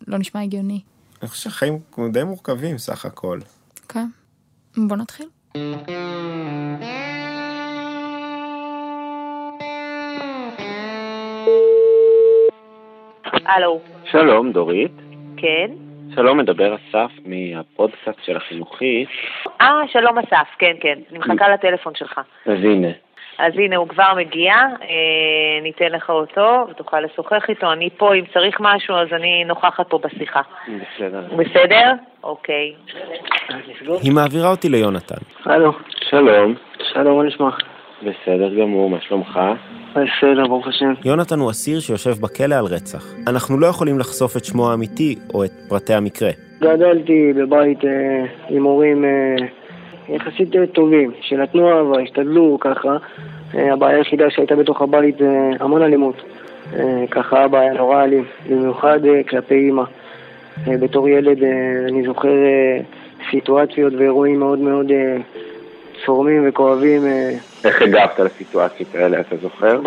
לא 0.07 0.17
נשמע 0.17 0.41
הגיוני. 0.41 0.81
אני 1.21 1.29
חושב 1.29 1.43
שהחיים 1.43 1.79
די 2.11 2.23
מורכבים 2.23 2.77
סך 2.77 3.05
הכל. 3.05 3.39
כן. 3.89 4.07
בוא 4.77 4.97
נתחיל. 4.97 5.27
הלו. 13.45 13.81
שלום, 14.11 14.51
דורית. 14.51 14.98
כן. 15.41 15.71
שלום, 16.15 16.37
מדבר 16.37 16.75
אסף 16.75 17.11
מהפודקאסט 17.25 18.23
של 18.25 18.37
החינוכית. 18.37 19.07
אה, 19.61 19.81
שלום 19.87 20.17
אסף, 20.17 20.47
כן, 20.59 20.75
כן. 20.79 20.99
אני 21.11 21.19
מחכה 21.19 21.49
לטלפון 21.49 21.95
שלך. 21.95 22.21
אז 22.45 22.57
הנה. 22.63 22.87
אז 23.37 23.53
הנה, 23.55 23.75
הוא 23.75 23.87
כבר 23.87 24.13
מגיע, 24.17 24.53
אה, 24.53 25.61
ניתן 25.61 25.91
לך 25.91 26.09
אותו 26.09 26.65
ותוכל 26.69 26.99
לשוחח 26.99 27.49
איתו. 27.49 27.73
אני 27.73 27.89
פה, 27.97 28.15
אם 28.15 28.23
צריך 28.33 28.57
משהו, 28.59 28.95
אז 28.95 29.07
אני 29.11 29.43
נוכחת 29.43 29.89
פה 29.89 29.99
בשיחה. 30.03 30.41
בסדר. 30.67 31.21
בסדר? 31.37 31.91
אוקיי. 32.23 32.73
היא 34.03 34.11
מעבירה 34.11 34.51
אותי 34.51 34.69
ליונתן. 34.69 35.21
הלו. 35.45 35.71
שלום. 36.09 36.55
שלום, 36.93 37.17
מה 37.17 37.23
נשמע? 37.23 37.49
בסדר 38.03 38.55
גמור, 38.61 38.89
מה 38.89 39.01
שלומך? 39.01 39.39
בסדר, 39.91 40.47
ברוך 40.47 40.67
השם. 40.67 40.93
יונתן 41.05 41.39
הוא 41.39 41.51
אסיר 41.51 41.79
שיושב 41.79 42.21
בכלא 42.21 42.55
על 42.55 42.65
רצח. 42.65 43.13
אנחנו 43.27 43.59
לא 43.59 43.67
יכולים 43.67 43.99
לחשוף 43.99 44.37
את 44.37 44.45
שמו 44.45 44.71
האמיתי 44.71 45.15
או 45.33 45.45
את 45.45 45.51
פרטי 45.69 45.93
המקרה. 45.93 46.29
גדלתי 46.61 47.33
בבית 47.33 47.85
אה, 47.85 48.25
עם 48.49 48.63
הורים 48.63 49.05
אה, 49.05 49.35
יחסית 50.09 50.49
טובים, 50.73 51.11
שנתנו 51.21 51.69
אהבה, 51.69 52.01
השתדלו 52.01 52.57
ככה. 52.61 52.97
הבעיה 53.53 53.97
היחידה 53.97 54.29
שהייתה 54.29 54.55
בתוך 54.55 54.81
הבית 54.81 55.17
זה 55.17 55.49
המון 55.59 55.81
אלימות. 55.81 56.15
ככה 57.11 57.45
אבא 57.45 57.59
היה 57.59 57.73
נורא 57.73 58.03
אלים, 58.03 58.25
במיוחד 58.49 58.99
כלפי 59.29 59.55
אימא. 59.55 59.83
בתור 60.67 61.09
ילד 61.09 61.37
אני 61.87 62.03
זוכר 62.03 62.29
סיטואציות 63.31 63.93
ואירועים 63.93 64.39
מאוד 64.39 64.59
מאוד 64.59 64.91
צורמים 66.05 66.49
וכואבים. 66.49 67.05
אה, 67.05 67.31
איך 67.63 67.81
הגבת 67.81 68.19
לסיטואציות 68.19 68.95
האלה, 68.95 69.19
אתה 69.19 69.35
זוכר? 69.37 69.79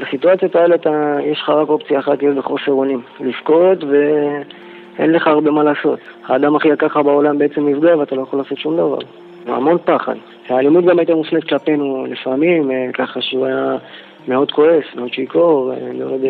בסיטואציות 0.00 0.56
האלה 0.56 0.74
אתה, 0.74 1.16
יש 1.24 1.40
לך 1.42 1.48
רק 1.48 1.68
אופציה 1.68 1.98
אחת 1.98 2.22
להיות 2.22 2.36
בחוסר 2.36 2.72
אונים, 2.72 3.00
לבכות 3.20 3.84
ואין 3.84 5.12
לך 5.12 5.26
הרבה 5.26 5.50
מה 5.50 5.62
לעשות. 5.62 5.98
האדם 6.26 6.56
הכי 6.56 6.68
יקר 6.68 6.86
לך 6.86 6.96
בעולם 6.96 7.38
בעצם 7.38 7.68
נפגע 7.68 7.96
ואתה 7.96 8.14
לא 8.14 8.22
יכול 8.22 8.38
לעשות 8.38 8.58
שום 8.58 8.76
דבר. 8.76 8.98
המון 9.46 9.78
פחד. 9.84 10.14
האלימות 10.48 10.84
גם 10.84 10.98
הייתה 10.98 11.14
מופנית 11.14 11.44
כלפינו 11.44 12.06
לפעמים, 12.08 12.70
אה, 12.70 12.86
ככה 12.94 13.20
שהוא 13.22 13.46
היה 13.46 13.76
מאוד 14.28 14.50
כועס, 14.52 14.84
מאוד 14.96 15.12
שיכור, 15.12 15.72
אה, 15.72 15.92
מאוד... 15.92 16.20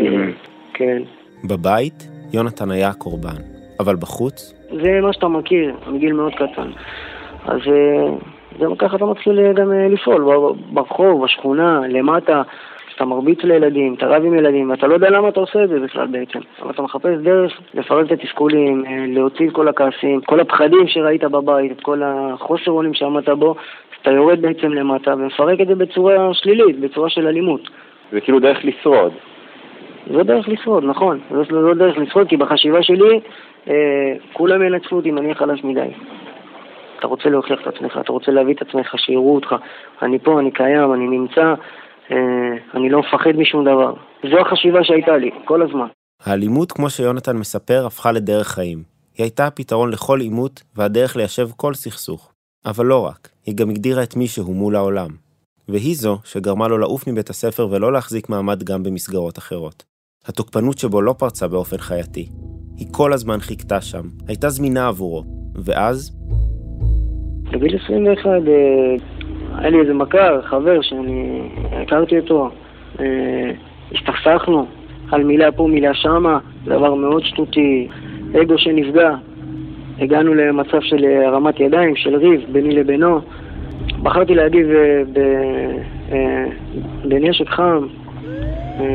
כן. 0.74 1.02
בבית, 1.44 2.08
יונתן 2.32 2.70
היה 2.70 2.88
הקורבן, 2.88 3.36
אבל 3.80 3.96
בחוץ? 3.96 4.54
זה 4.82 5.00
מה 5.02 5.12
שאתה 5.12 5.28
מכיר, 5.28 5.74
מגיל 5.86 6.12
מאוד 6.12 6.32
קטן. 6.34 6.70
אז 7.44 7.60
גם 8.58 8.76
ככה 8.76 8.96
אתה 8.96 9.04
מתחיל 9.04 9.52
גם 9.52 9.72
אה, 9.72 9.88
לפעול 9.88 10.24
ברחוב, 10.70 11.24
בשכונה, 11.24 11.80
למטה. 11.88 12.42
אתה 13.00 13.08
מרביץ 13.08 13.38
לילדים, 13.42 13.94
אתה 13.94 14.06
רב 14.06 14.24
עם 14.24 14.34
ילדים, 14.34 14.70
ואתה 14.70 14.86
לא 14.86 14.94
יודע 14.94 15.10
למה 15.10 15.28
אתה 15.28 15.40
עושה 15.40 15.64
את 15.64 15.68
זה 15.68 15.80
בכלל 15.80 16.06
בעצם. 16.06 16.38
אבל 16.62 16.70
אתה 16.70 16.82
מחפש 16.82 17.18
דרך 17.22 17.60
לפרק 17.74 18.06
את 18.06 18.12
התסכולים, 18.12 18.84
אה, 18.86 19.04
להוציא 19.08 19.48
את 19.48 19.52
כל 19.52 19.68
הכעסים, 19.68 20.20
כל 20.20 20.40
הפחדים 20.40 20.88
שראית 20.88 21.24
בבית, 21.24 21.72
את 21.72 21.80
כל 21.80 22.02
החוסר 22.04 22.70
אונים 22.70 22.94
שעמדת 22.94 23.28
בו, 23.28 23.54
אתה 24.02 24.10
יורד 24.10 24.42
בעצם 24.42 24.72
למטה 24.72 25.14
ומפרק 25.14 25.60
את 25.60 25.66
זה 25.66 25.74
בצורה 25.74 26.34
שלילית, 26.34 26.80
בצורה 26.80 27.08
של 27.08 27.26
אלימות. 27.26 27.60
זה 28.12 28.20
כאילו 28.20 28.40
דרך 28.40 28.64
לשרוד. 28.64 29.12
זו 30.12 30.22
דרך 30.22 30.48
לשרוד, 30.48 30.84
נכון. 30.84 31.18
זו, 31.30 31.44
זו 31.44 31.74
דרך 31.74 31.98
לשרוד, 31.98 32.28
כי 32.28 32.36
בחשיבה 32.36 32.82
שלי, 32.82 33.20
אה, 33.68 34.12
כולם 34.32 34.62
ינצחו 34.62 34.96
אותי 34.96 35.10
אם 35.10 35.18
אני 35.18 35.34
חלש 35.34 35.64
מדי. 35.64 35.88
אתה 37.00 37.06
רוצה 37.06 37.28
להוכיח 37.28 37.58
את 37.62 37.74
עצמך, 37.74 37.98
אתה 38.00 38.12
רוצה 38.12 38.32
להביא 38.32 38.54
את 38.54 38.62
עצמך, 38.62 38.94
שיראו 38.96 39.34
אותך. 39.34 39.54
אני 40.02 40.18
פה, 40.18 40.40
אני 40.40 40.50
קיים, 40.50 40.94
אני 40.94 41.08
נמצא, 41.08 41.54
אה, 42.10 42.52
אני 42.74 42.90
לא 42.90 43.00
מפחד 43.00 43.32
משום 43.36 43.64
דבר. 43.64 43.94
זו 44.30 44.40
החשיבה 44.40 44.84
שהייתה 44.84 45.16
לי, 45.16 45.30
כל 45.44 45.62
הזמן. 45.62 45.86
האלימות, 46.24 46.72
כמו 46.72 46.90
שיונתן 46.90 47.36
מספר, 47.36 47.86
הפכה 47.86 48.12
לדרך 48.12 48.46
חיים. 48.46 48.78
היא 49.18 49.24
הייתה 49.24 49.46
הפתרון 49.46 49.90
לכל 49.90 50.20
עימות 50.20 50.62
והדרך 50.76 51.16
ליישב 51.16 51.48
כל 51.56 51.74
סכסוך. 51.74 52.32
אבל 52.66 52.86
לא 52.86 53.06
רק, 53.06 53.28
היא 53.46 53.56
גם 53.56 53.70
הגדירה 53.70 54.02
את 54.02 54.16
מי 54.16 54.26
שהוא 54.26 54.56
מול 54.56 54.76
העולם. 54.76 55.08
והיא 55.68 55.96
זו 55.96 56.18
שגרמה 56.24 56.68
לו 56.68 56.78
לעוף 56.78 57.08
מבית 57.08 57.30
הספר 57.30 57.68
ולא 57.70 57.92
להחזיק 57.92 58.28
מעמד 58.28 58.62
גם 58.62 58.82
במסגרות 58.82 59.38
אחרות. 59.38 59.84
התוקפנות 60.26 60.78
שבו 60.78 61.02
לא 61.02 61.12
פרצה 61.18 61.48
באופן 61.48 61.78
חייתי. 61.78 62.28
היא 62.76 62.86
כל 62.90 63.12
הזמן 63.12 63.40
חיכתה 63.40 63.80
שם, 63.80 64.02
הייתה 64.28 64.48
זמינה 64.48 64.88
עבורו, 64.88 65.24
ואז 65.54 66.16
בגיל 67.50 67.78
21 67.84 68.26
אה, 68.26 68.40
היה 69.58 69.70
לי 69.70 69.80
איזה 69.80 69.94
מכר, 69.94 70.42
חבר 70.42 70.80
שאני 70.80 71.40
הכרתי 71.72 72.18
אותו, 72.18 72.50
אה, 73.00 73.50
הסתכסכנו 73.94 74.66
על 75.12 75.24
מילה 75.24 75.52
פה, 75.52 75.66
מילה 75.66 75.94
שמה, 75.94 76.38
דבר 76.64 76.94
מאוד 76.94 77.24
שטותי, 77.24 77.88
אגו 78.42 78.58
שנפגע. 78.58 79.14
הגענו 79.98 80.34
למצב 80.34 80.80
של 80.80 81.04
הרמת 81.04 81.60
ידיים, 81.60 81.96
של 81.96 82.16
ריב 82.16 82.40
ביני 82.52 82.74
לבינו. 82.74 83.20
בחרתי 84.02 84.34
להגיב 84.34 84.66
אה, 84.70 86.44
בנשק 87.04 87.48
חם, 87.48 87.86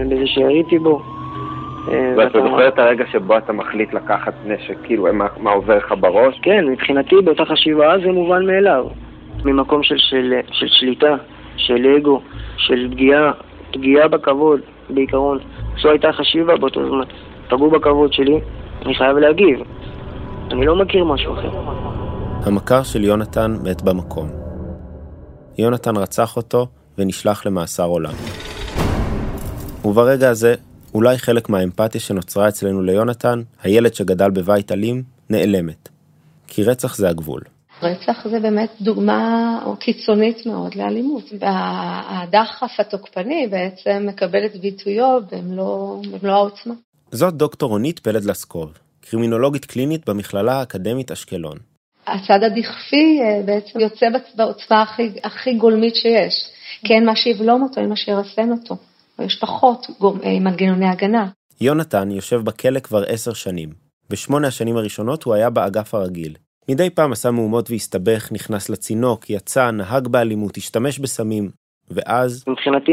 בזה 0.10 0.28
שיריתי 0.28 0.80
בו. 0.80 1.15
אה, 1.92 2.14
ואתה 2.18 2.40
זוכר 2.42 2.68
את 2.68 2.80
הרגע 2.80 3.06
שבו 3.12 3.38
אתה 3.38 3.54
מחליט 3.54 3.94
לקחת 3.94 4.34
נשק, 4.46 4.76
כאילו, 4.84 5.14
מה, 5.14 5.28
מה 5.38 5.52
עובר 5.52 5.78
לך 5.78 5.94
בראש? 6.00 6.40
כן, 6.42 6.66
מבחינתי 6.68 7.16
באותה 7.24 7.46
חשיבה 7.46 7.94
זה 8.04 8.12
מובן 8.12 8.46
מאליו. 8.46 8.86
ממקום 9.46 9.84
של, 9.84 9.98
של, 9.98 10.34
של 10.52 10.68
שליטה, 10.68 11.16
של 11.58 11.96
אגו, 11.98 12.22
של 12.58 12.88
פגיעה, 12.92 13.32
פגיעה 13.74 14.08
בכבוד, 14.08 14.60
בעיקרון. 14.90 15.40
זו 15.82 15.90
הייתה 15.90 16.12
חשיבה 16.12 16.58
באותו 16.58 16.88
זמן. 16.90 17.06
פגעו 17.50 17.72
בכבוד 17.72 18.14
שלי, 18.14 18.40
אני 18.86 18.96
חייב 18.96 19.18
להגיב. 19.18 19.60
אני 20.52 20.66
לא 20.66 20.76
מכיר 20.76 21.04
משהו 21.04 21.34
אחר. 21.34 21.50
המכר 22.46 22.84
של 22.84 23.04
יונתן 23.04 23.56
מת 23.64 23.82
במקום. 23.82 24.28
יונתן 25.58 25.98
רצח 25.98 26.38
אותו 26.38 26.68
ונשלח 26.98 27.46
למאסר 27.46 27.84
עולם. 27.84 28.14
וברגע 29.86 30.30
הזה 30.30 30.56
אולי 30.96 31.18
חלק 31.18 31.50
מהאמפתיה 31.50 32.02
שנוצרה 32.02 32.48
אצלנו 32.48 32.82
ליונתן, 32.82 33.42
הילד 33.64 33.94
שגדל 33.94 34.30
בבית 34.30 34.72
אלים, 34.72 35.04
נעלמת. 35.30 35.90
כי 36.48 36.64
רצח 36.64 36.96
זה 36.96 37.10
הגבול. 37.10 37.42
רצח 37.82 38.28
זה 38.28 38.40
באמת 38.40 38.70
דוגמה 38.82 39.60
קיצונית 39.80 40.46
מאוד 40.46 40.76
לאלימות. 40.76 41.24
והדחף 41.40 42.80
התוקפני 42.80 43.48
בעצם 43.48 44.06
מקבל 44.08 44.46
את 44.46 44.56
ביטויו 44.62 45.20
במלוא, 45.32 46.04
במלוא 46.12 46.34
העוצמה. 46.34 46.74
זאת 47.12 47.34
דוקטור 47.34 47.70
רונית 47.70 48.00
פלד 48.00 48.26
לסקוב, 48.26 48.74
קרימינולוגית 49.02 49.66
קלינית 49.66 50.10
במכללה 50.10 50.60
האקדמית 50.60 51.12
אשקלון. 51.12 51.58
הצד 52.08 52.40
הדכפי 52.44 53.20
אה, 53.22 53.42
בעצם 53.46 53.80
יוצא 53.80 54.06
בעוצמה 54.36 54.82
הכי, 54.82 55.10
הכי 55.24 55.54
גולמית 55.54 55.96
שיש. 55.96 56.50
כן 56.88 57.06
מה 57.06 57.16
שיבלום 57.16 57.64
אותו, 57.64 57.82
אין 57.82 57.90
מה 57.90 57.96
שירסן 57.96 58.52
אותו. 58.52 58.76
יש 59.20 59.40
פחות 59.42 59.88
אה, 60.24 60.40
מנגנוני 60.40 60.90
הגנה. 60.90 61.28
יונתן 61.62 62.12
יושב 62.12 62.42
בכלא 62.42 62.80
כבר 62.80 63.04
עשר 63.08 63.34
שנים. 63.34 63.70
בשמונה 64.10 64.48
השנים 64.48 64.78
הראשונות 64.78 65.24
הוא 65.24 65.34
היה 65.34 65.50
באגף 65.50 65.94
הרגיל. 65.94 66.34
מדי 66.70 66.90
פעם 66.90 67.12
עשה 67.12 67.32
מהומות 67.32 67.72
והסתבך, 67.72 68.30
נכנס 68.32 68.70
לצינוק, 68.70 69.30
יצא, 69.30 69.72
נהג 69.72 70.08
באלימות, 70.08 70.58
השתמש 70.58 71.00
בסמים, 71.00 71.50
ואז... 71.92 72.44
מבחינתי 72.48 72.92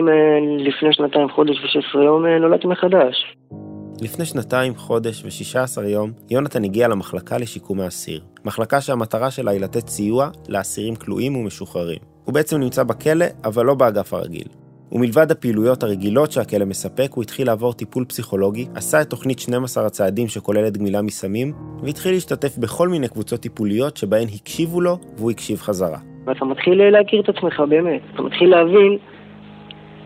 לפני 0.59 0.93
שנתיים, 0.93 1.29
חודש 1.29 1.65
ושש 1.65 1.77
עשרה 1.77 2.05
יום 2.05 2.27
אה, 2.27 2.39
נולדתי 2.39 2.67
מחדש. 2.67 3.35
לפני 4.01 4.25
שנתיים, 4.25 4.77
חודש 4.77 5.25
ושישה 5.25 5.63
עשר 5.63 5.85
יום, 5.85 6.13
יונתן 6.31 6.65
הגיע 6.65 6.89
למחלקה 6.89 7.39
לשיקום 7.39 7.81
האסיר. 7.81 8.21
מחלקה 8.45 8.81
שהמטרה 8.81 9.31
שלה 9.31 9.51
היא 9.51 9.61
לתת 9.61 9.89
סיוע 9.89 10.29
לאסירים 10.49 10.97
כלואים 10.97 11.37
ומשוחררים. 11.37 11.99
הוא 12.25 12.35
בעצם 12.35 12.61
נמצא 12.61 12.83
בכלא, 12.83 13.27
אבל 13.45 13.67
לא 13.67 13.75
באגף 13.75 14.15
הרגיל. 14.15 14.62
ומלבד 14.93 15.31
הפעילויות 15.31 15.83
הרגילות 15.83 16.33
שהכלא 16.33 16.65
מספק, 16.65 17.13
הוא 17.15 17.23
התחיל 17.23 17.47
לעבור 17.47 17.73
טיפול 17.73 18.05
פסיכולוגי, 18.05 18.67
עשה 18.75 19.03
את 19.03 19.11
תוכנית 19.11 19.39
12 19.39 19.87
הצעדים 19.87 20.29
שכוללת 20.29 20.77
גמילה 20.77 21.03
מסמים, 21.03 21.53
והתחיל 21.83 22.13
להשתתף 22.13 22.59
בכל 22.59 22.89
מיני 22.89 23.09
קבוצות 23.09 23.41
טיפוליות 23.41 23.97
שבהן 23.97 24.27
הקשיבו 24.35 24.81
לו, 24.81 24.97
והוא 25.17 25.31
הקשיב 25.31 25.59
חזרה. 25.59 25.99
ואתה 26.27 26.45
מתחיל 26.45 26.91
להכיר 26.91 27.21
את 27.21 27.29
עצמך 27.29 27.61
באמת, 27.69 28.01
אתה 28.15 28.23
מתחיל 28.23 28.51
להבין 28.51 28.99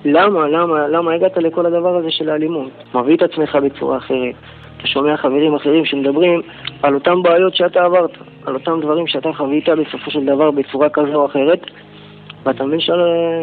למה, 0.04 0.48
למה, 0.48 0.88
למה 0.88 1.14
הגעת 1.14 1.36
לכל 1.36 1.66
הדבר 1.66 1.96
הזה 1.96 2.10
של 2.10 2.30
האלימות. 2.30 2.72
מביא 2.94 3.16
את 3.16 3.22
עצמך 3.22 3.58
בצורה 3.64 3.98
אחרת. 3.98 4.34
אתה 4.76 4.86
שומע 4.86 5.16
חברים 5.16 5.54
אחרים 5.54 5.84
שמדברים 5.84 6.42
על 6.82 6.94
אותן 6.94 7.22
בעיות 7.22 7.54
שאתה 7.56 7.84
עברת, 7.84 8.10
על 8.44 8.54
אותם 8.54 8.80
דברים 8.82 9.06
שאתה 9.06 9.28
חווית 9.36 9.68
בסופו 9.68 10.10
של 10.10 10.24
דבר 10.24 10.50
בצורה 10.50 10.88
כזו 10.88 11.14
או 11.14 11.26
אחרת, 11.26 11.60
ואתה 12.46 12.64
מבין 12.64 12.80
ש... 12.80 12.90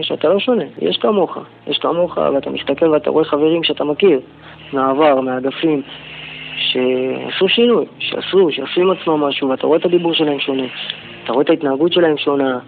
שאתה 0.01 0.27
לא 0.27 0.39
שונה, 0.39 0.63
יש 0.81 0.97
כמוך, 0.97 1.37
יש 1.67 1.77
כמוך, 1.77 2.17
ואתה 2.17 2.49
מסתכל 2.49 2.89
ואתה 2.89 3.09
רואה 3.09 3.25
חברים 3.25 3.63
שאתה 3.63 3.83
מכיר, 3.83 4.19
מהעבר, 4.73 5.21
מהאגפים, 5.21 5.81
שעשו 6.57 7.47
שינוי, 7.47 7.85
שעשו, 7.99 8.47
שעשו 8.51 8.81
עם 8.81 8.91
עצמם 8.91 9.13
משהו, 9.13 9.49
ואתה 9.49 9.67
רואה 9.67 9.79
את 9.79 9.85
הדיבור 9.85 10.13
שלהם 10.13 10.39
שונה, 10.39 10.63
אתה 11.23 11.33
רואה 11.33 11.43
את 11.43 11.49
ההתנהגות 11.49 11.93
שלהם 11.93 12.17
שונה, 12.17 12.59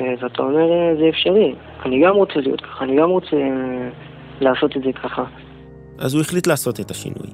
אה, 0.00 0.14
ואתה 0.20 0.42
אומר, 0.42 0.72
אה, 0.72 0.96
זה 0.98 1.08
אפשרי, 1.08 1.54
אני 1.84 2.02
גם 2.04 2.14
רוצה 2.14 2.40
להיות 2.40 2.60
ככה, 2.60 2.84
אני 2.84 2.96
גם 2.96 3.10
רוצה 3.10 3.36
אה, 3.36 3.88
לעשות 4.40 4.76
את 4.76 4.82
זה 4.82 4.92
ככה. 4.92 5.24
אז 5.98 6.14
הוא 6.14 6.20
החליט 6.20 6.46
לעשות 6.46 6.80
את 6.80 6.90
השינוי. 6.90 7.28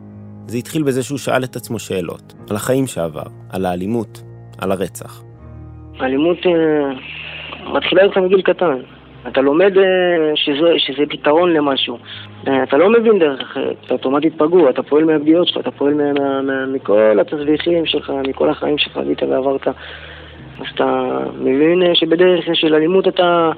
זה 0.46 0.58
התחיל 0.58 0.82
בזה 0.82 1.02
שהוא 1.02 1.18
שאל 1.18 1.44
את 1.44 1.56
עצמו 1.56 1.78
שאלות, 1.78 2.34
על 2.50 2.56
החיים 2.56 2.86
שעבר, 2.86 3.22
על 3.52 3.66
האלימות, 3.66 4.22
על 4.58 4.72
הרצח. 4.72 5.22
האלימות 5.98 6.38
מתחילה 7.66 8.02
איתך 8.02 8.16
מגיל 8.16 8.42
קטן. 8.42 8.76
אתה 9.28 9.40
לומד 9.40 9.78
אה, 9.78 9.84
שזה, 10.34 10.78
שזה 10.78 11.02
פתרון 11.08 11.52
למשהו. 11.52 11.98
אה, 12.48 12.62
אתה 12.62 12.76
לא 12.76 12.90
מבין 12.90 13.18
דרך 13.18 13.40
אחרת, 13.40 13.76
אתה 13.84 13.94
אוטומטית 13.94 14.34
פגוע, 14.38 14.70
אתה 14.70 14.82
פועל 14.82 15.04
מהפגיעות 15.04 15.48
שלך, 15.48 15.58
אתה 15.58 15.70
פועל 15.70 15.94
מה, 15.94 16.12
מה, 16.12 16.42
מה, 16.42 16.66
מכל 16.66 17.20
התסביכים 17.20 17.86
שלך, 17.86 18.12
מכל 18.28 18.50
החיים 18.50 18.78
שחווית 18.78 19.22
ועברת. 19.22 19.68
אז 19.68 20.66
אתה 20.74 21.18
מבין 21.40 21.82
אה, 21.82 21.94
שבדרך 21.94 22.44
של 22.52 22.74
אלימות 22.74 23.08
אתה 23.08 23.50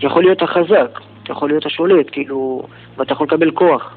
יכול 0.00 0.22
להיות 0.22 0.42
החזק, 0.42 1.00
אתה 1.22 1.32
יכול 1.32 1.48
להיות 1.48 1.66
השולט, 1.66 2.06
כאילו, 2.12 2.62
ואתה 2.98 3.12
יכול 3.12 3.26
לקבל 3.26 3.50
כוח. 3.50 3.96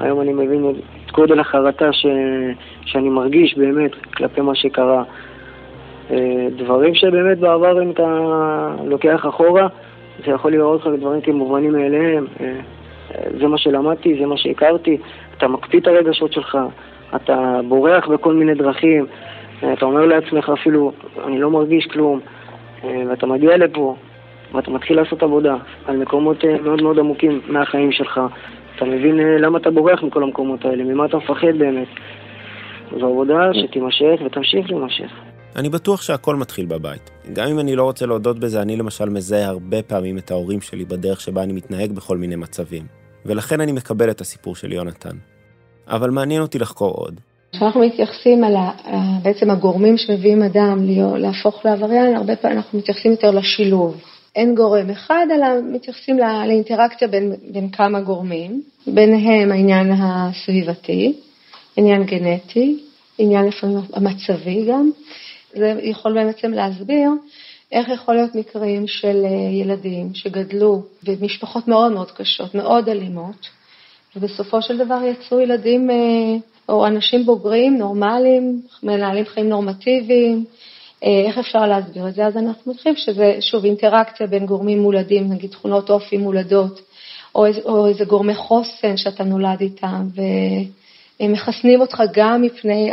היום 0.00 0.20
אני 0.20 0.32
מבין 0.32 0.72
את 1.06 1.12
גודל 1.12 1.40
החרטה 1.40 1.92
ש... 1.92 2.06
שאני 2.84 3.08
מרגיש 3.08 3.58
באמת 3.58 3.94
כלפי 4.14 4.40
מה 4.40 4.54
שקרה. 4.54 5.02
אה, 6.10 6.48
דברים 6.56 6.94
שבאמת 6.94 7.38
בעבר 7.38 7.82
אם 7.82 7.90
אתה 7.90 8.28
לוקח 8.84 9.26
אחורה, 9.28 9.66
זה 10.26 10.30
יכול 10.30 10.52
לראות 10.52 10.80
לך 10.80 10.92
דברים 11.00 11.20
כמובנים 11.20 11.72
מאליהם. 11.72 12.26
אה, 12.40 12.60
זה 13.40 13.46
מה 13.46 13.58
שלמדתי, 13.58 14.16
זה 14.20 14.26
מה 14.26 14.36
שהכרתי. 14.36 14.98
אתה 15.36 15.48
מקפיא 15.48 15.80
את 15.80 15.86
הרגשות 15.86 16.32
שלך, 16.32 16.58
אתה 17.16 17.60
בורח 17.68 18.08
בכל 18.08 18.34
מיני 18.34 18.54
דרכים, 18.54 19.06
אתה 19.72 19.84
אומר 19.84 20.06
לעצמך 20.06 20.52
אפילו, 20.60 20.92
אני 21.26 21.38
לא 21.38 21.50
מרגיש 21.50 21.86
כלום, 21.86 22.20
ואתה 22.84 23.26
מגיע 23.26 23.56
לפה, 23.56 23.96
ואתה 24.54 24.70
מתחיל 24.70 24.96
לעשות 24.96 25.22
עבודה 25.22 25.56
על 25.86 25.96
מקומות 25.96 26.44
מאוד 26.44 26.82
מאוד 26.82 26.98
עמוקים 26.98 27.40
מהחיים 27.48 27.92
שלך. 27.92 28.20
אתה 28.76 28.84
מבין 28.84 29.16
למה 29.18 29.58
אתה 29.58 29.70
בורח 29.70 30.02
מכל 30.02 30.22
המקומות 30.22 30.64
האלה, 30.64 30.84
ממה 30.84 31.04
אתה 31.04 31.16
מפחד 31.16 31.58
באמת. 31.58 31.88
זו 32.98 33.06
עבודה 33.06 33.54
שתימשך 33.54 34.20
ותמשיך 34.24 34.70
להימשך. 34.70 35.29
אני 35.56 35.68
בטוח 35.68 36.02
שהכל 36.02 36.36
מתחיל 36.36 36.66
בבית. 36.66 37.10
גם 37.32 37.48
אם 37.48 37.58
אני 37.58 37.76
לא 37.76 37.82
רוצה 37.82 38.06
להודות 38.06 38.38
בזה, 38.38 38.62
אני 38.62 38.76
למשל 38.76 39.08
מזהה 39.08 39.46
הרבה 39.46 39.82
פעמים 39.82 40.18
את 40.18 40.30
ההורים 40.30 40.60
שלי 40.60 40.84
בדרך 40.84 41.20
שבה 41.20 41.42
אני 41.42 41.52
מתנהג 41.52 41.92
בכל 41.92 42.16
מיני 42.16 42.36
מצבים. 42.36 42.86
ולכן 43.26 43.60
אני 43.60 43.72
מקבל 43.72 44.10
את 44.10 44.20
הסיפור 44.20 44.56
של 44.56 44.72
יונתן. 44.72 45.16
אבל 45.88 46.10
מעניין 46.10 46.42
אותי 46.42 46.58
לחקור 46.58 46.90
עוד. 46.90 47.20
כשאנחנו 47.52 47.80
מתייחסים 47.80 48.44
על 48.44 48.54
בעצם 49.22 49.50
הגורמים 49.50 49.96
שמביאים 49.96 50.42
אדם 50.42 50.78
להפוך 51.16 51.64
לעבריין, 51.64 52.16
הרבה 52.16 52.36
פעמים 52.36 52.56
אנחנו 52.56 52.78
מתייחסים 52.78 53.10
יותר 53.10 53.30
לשילוב. 53.30 54.00
אין 54.36 54.54
גורם 54.54 54.90
אחד, 54.90 55.26
אלא 55.34 55.46
מתייחסים 55.72 56.18
לאינטראקציה 56.18 57.08
בין, 57.08 57.34
בין 57.52 57.68
כמה 57.70 58.00
גורמים, 58.00 58.62
ביניהם 58.86 59.52
העניין 59.52 59.92
הסביבתי, 59.92 61.12
עניין 61.76 62.04
גנטי, 62.04 62.78
עניין 63.18 63.46
לפעמים 63.46 63.78
המצבי 63.92 64.66
גם. 64.68 64.90
זה 65.54 65.74
יכול 65.82 66.14
בעצם 66.14 66.52
להסביר 66.52 67.10
איך 67.72 67.88
יכול 67.88 68.14
להיות 68.14 68.34
מקרים 68.34 68.86
של 68.86 69.24
אה, 69.24 69.30
ילדים 69.52 70.14
שגדלו 70.14 70.82
במשפחות 71.02 71.68
מאוד 71.68 71.92
מאוד 71.92 72.10
קשות, 72.10 72.54
מאוד 72.54 72.88
אלימות, 72.88 73.48
ובסופו 74.16 74.62
של 74.62 74.78
דבר 74.78 75.00
יצאו 75.04 75.40
ילדים 75.40 75.90
אה, 75.90 75.96
או 76.68 76.86
אנשים 76.86 77.26
בוגרים, 77.26 77.78
נורמליים, 77.78 78.62
מנהלים 78.82 79.24
חיים 79.24 79.48
נורמטיביים. 79.48 80.44
אה, 81.04 81.22
איך 81.26 81.38
אפשר 81.38 81.66
להסביר 81.66 82.08
את 82.08 82.14
זה? 82.14 82.26
אז 82.26 82.36
אנחנו 82.36 82.72
מתחילים 82.72 82.96
שזה, 82.96 83.36
שוב, 83.40 83.64
אינטראקציה 83.64 84.26
בין 84.26 84.46
גורמים 84.46 84.78
מולדים, 84.78 85.32
נגיד 85.32 85.50
תכונות 85.50 85.90
אופי 85.90 86.16
מולדות, 86.16 86.80
או, 87.34 87.46
או 87.64 87.86
איזה 87.86 88.04
גורמי 88.04 88.34
חוסן 88.34 88.96
שאתה 88.96 89.24
נולד 89.24 89.60
איתם, 89.60 90.08
ומחסנים 91.20 91.80
אותך 91.80 92.02
גם 92.14 92.42
מפני 92.42 92.90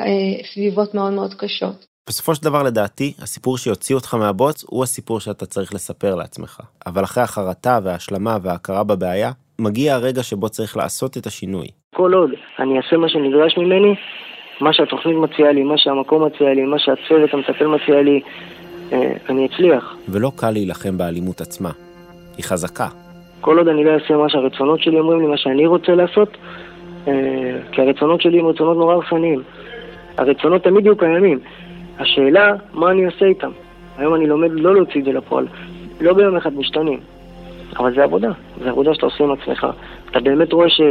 סביבות 0.54 0.94
מאוד 0.94 1.14
מאוד 1.14 1.34
קשות. 1.34 1.86
בסופו 2.08 2.36
של 2.36 2.44
דבר 2.44 2.64
לדעתי, 2.64 3.14
הסיפור 3.22 3.58
שיוציא 3.58 3.96
אותך 3.96 4.14
מהבוץ 4.14 4.66
הוא 4.70 4.84
הסיפור 4.84 5.20
שאתה 5.20 5.46
צריך 5.46 5.74
לספר 5.74 6.16
לעצמך. 6.16 6.60
אבל 6.86 7.04
אחרי 7.04 7.24
החרטה 7.24 7.80
וההשלמה 7.84 8.38
וההכרה 8.42 8.84
בבעיה, 8.84 9.32
מגיע 9.60 9.96
הרגע 9.96 10.24
שבו 10.24 10.50
צריך 10.50 10.78
לעשות 10.78 11.18
את 11.18 11.26
השינוי. 11.26 11.68
כל 11.96 12.14
עוד 12.14 12.30
אני 12.60 12.78
אעשה 12.78 12.98
מה 12.98 13.10
שנדרש 13.10 13.58
ממני, 13.58 13.96
מה 14.62 14.74
שהתוכנית 14.74 15.18
מציעה 15.18 15.52
לי, 15.52 15.64
מה 15.64 15.78
שהמקום 15.78 16.26
מציע 16.26 16.54
לי, 16.54 16.64
מה 16.64 16.80
שהצוות 16.80 17.34
המטפל 17.34 17.68
מציע 17.68 18.02
לי, 18.02 18.22
אה, 18.92 19.14
אני 19.30 19.46
אצליח. 19.46 19.96
ולא 20.10 20.32
קל 20.36 20.52
להילחם 20.52 20.98
באלימות 20.98 21.42
עצמה. 21.42 21.72
היא 22.38 22.46
חזקה. 22.46 22.88
כל 23.42 23.58
עוד 23.58 23.68
אני 23.68 23.84
לא 23.84 23.92
אעשה 23.92 24.14
מה 24.14 24.30
שהרצונות 24.30 24.82
שלי 24.82 25.00
אומרים 25.00 25.20
לי, 25.20 25.28
מה 25.28 25.38
שאני 25.38 25.66
רוצה 25.66 25.92
לעשות, 25.92 26.38
אה, 27.08 27.14
כי 27.72 27.82
הרצונות 27.82 28.22
שלי 28.22 28.40
הם 28.40 28.46
רצונות 28.46 28.78
נורא 28.78 28.94
הרסניים. 28.94 29.44
הרצונות 30.18 30.64
תמיד 30.64 30.86
יהיו 30.86 30.98
קיימים. 30.98 31.40
השאלה, 32.00 32.54
מה 32.74 32.92
אני 32.92 33.06
עושה 33.06 33.26
איתם? 33.26 33.52
היום 33.98 34.16
אני 34.16 34.28
לומד 34.28 34.52
לא 34.52 34.76
להוציא 34.76 35.00
את 35.00 35.06
זה 35.06 35.12
לפועל. 35.12 35.48
לא 36.02 36.14
ביום 36.14 36.36
אחד 36.36 36.54
משתנים, 36.58 37.00
אבל 37.80 37.96
זה 37.96 38.04
עבודה. 38.04 38.32
זה 38.64 38.70
עבודה 38.70 38.94
שאתה 38.94 39.06
עושה 39.06 39.24
עם 39.24 39.32
עצמך. 39.32 39.68
אתה 40.12 40.20
באמת 40.20 40.54
רואה 40.54 40.70
ש... 40.70 40.82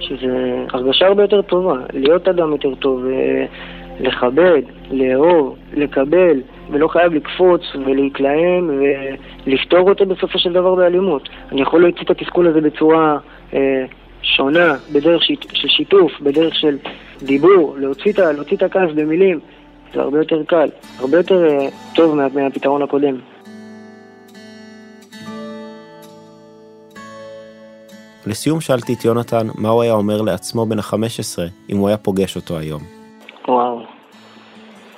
שזה 0.00 0.64
הרגשה 0.72 1.06
הרבה 1.06 1.22
יותר 1.22 1.42
טובה, 1.42 1.74
להיות 1.92 2.28
אדם 2.28 2.52
יותר 2.52 2.74
טוב, 2.74 3.04
אה, 3.06 3.44
לכבד, 4.00 4.62
לאהוב, 4.90 5.56
לקבל, 5.74 6.40
ולא 6.70 6.88
חייב 6.88 7.14
לקפוץ 7.14 7.62
ולהתלהם 7.86 8.70
ולפתור 9.46 9.88
אותו 9.88 10.06
בסופו 10.06 10.38
של 10.38 10.52
דבר 10.52 10.74
באלימות. 10.74 11.28
אני 11.52 11.62
יכול 11.62 11.82
להוציא 11.82 12.02
את 12.02 12.10
התסכול 12.10 12.46
הזה 12.46 12.60
בצורה 12.60 13.18
אה, 13.54 13.84
שונה, 14.22 14.74
בדרך 14.92 15.22
של 15.52 15.68
שיתוף, 15.68 16.20
בדרך 16.20 16.54
של 16.54 16.76
דיבור, 17.22 17.76
להוציא 17.78 18.12
את 18.56 18.62
הכעס 18.62 18.90
במילים. 18.94 19.40
זה 19.94 20.00
הרבה 20.00 20.18
יותר 20.18 20.42
קל, 20.44 20.68
הרבה 20.98 21.16
יותר 21.16 21.48
אה, 21.48 21.68
טוב 21.94 22.14
מה, 22.14 22.26
מהפתרון 22.34 22.82
הקודם. 22.82 23.16
לסיום 28.26 28.60
שאלתי 28.60 28.94
את 28.94 29.04
יונתן 29.04 29.46
מה 29.58 29.68
הוא 29.68 29.82
היה 29.82 29.92
אומר 29.92 30.22
לעצמו 30.22 30.66
בן 30.66 30.78
ה-15 30.78 31.38
אם 31.70 31.76
הוא 31.76 31.88
היה 31.88 31.96
פוגש 31.96 32.36
אותו 32.36 32.58
היום. 32.58 32.82
וואו, 33.48 33.82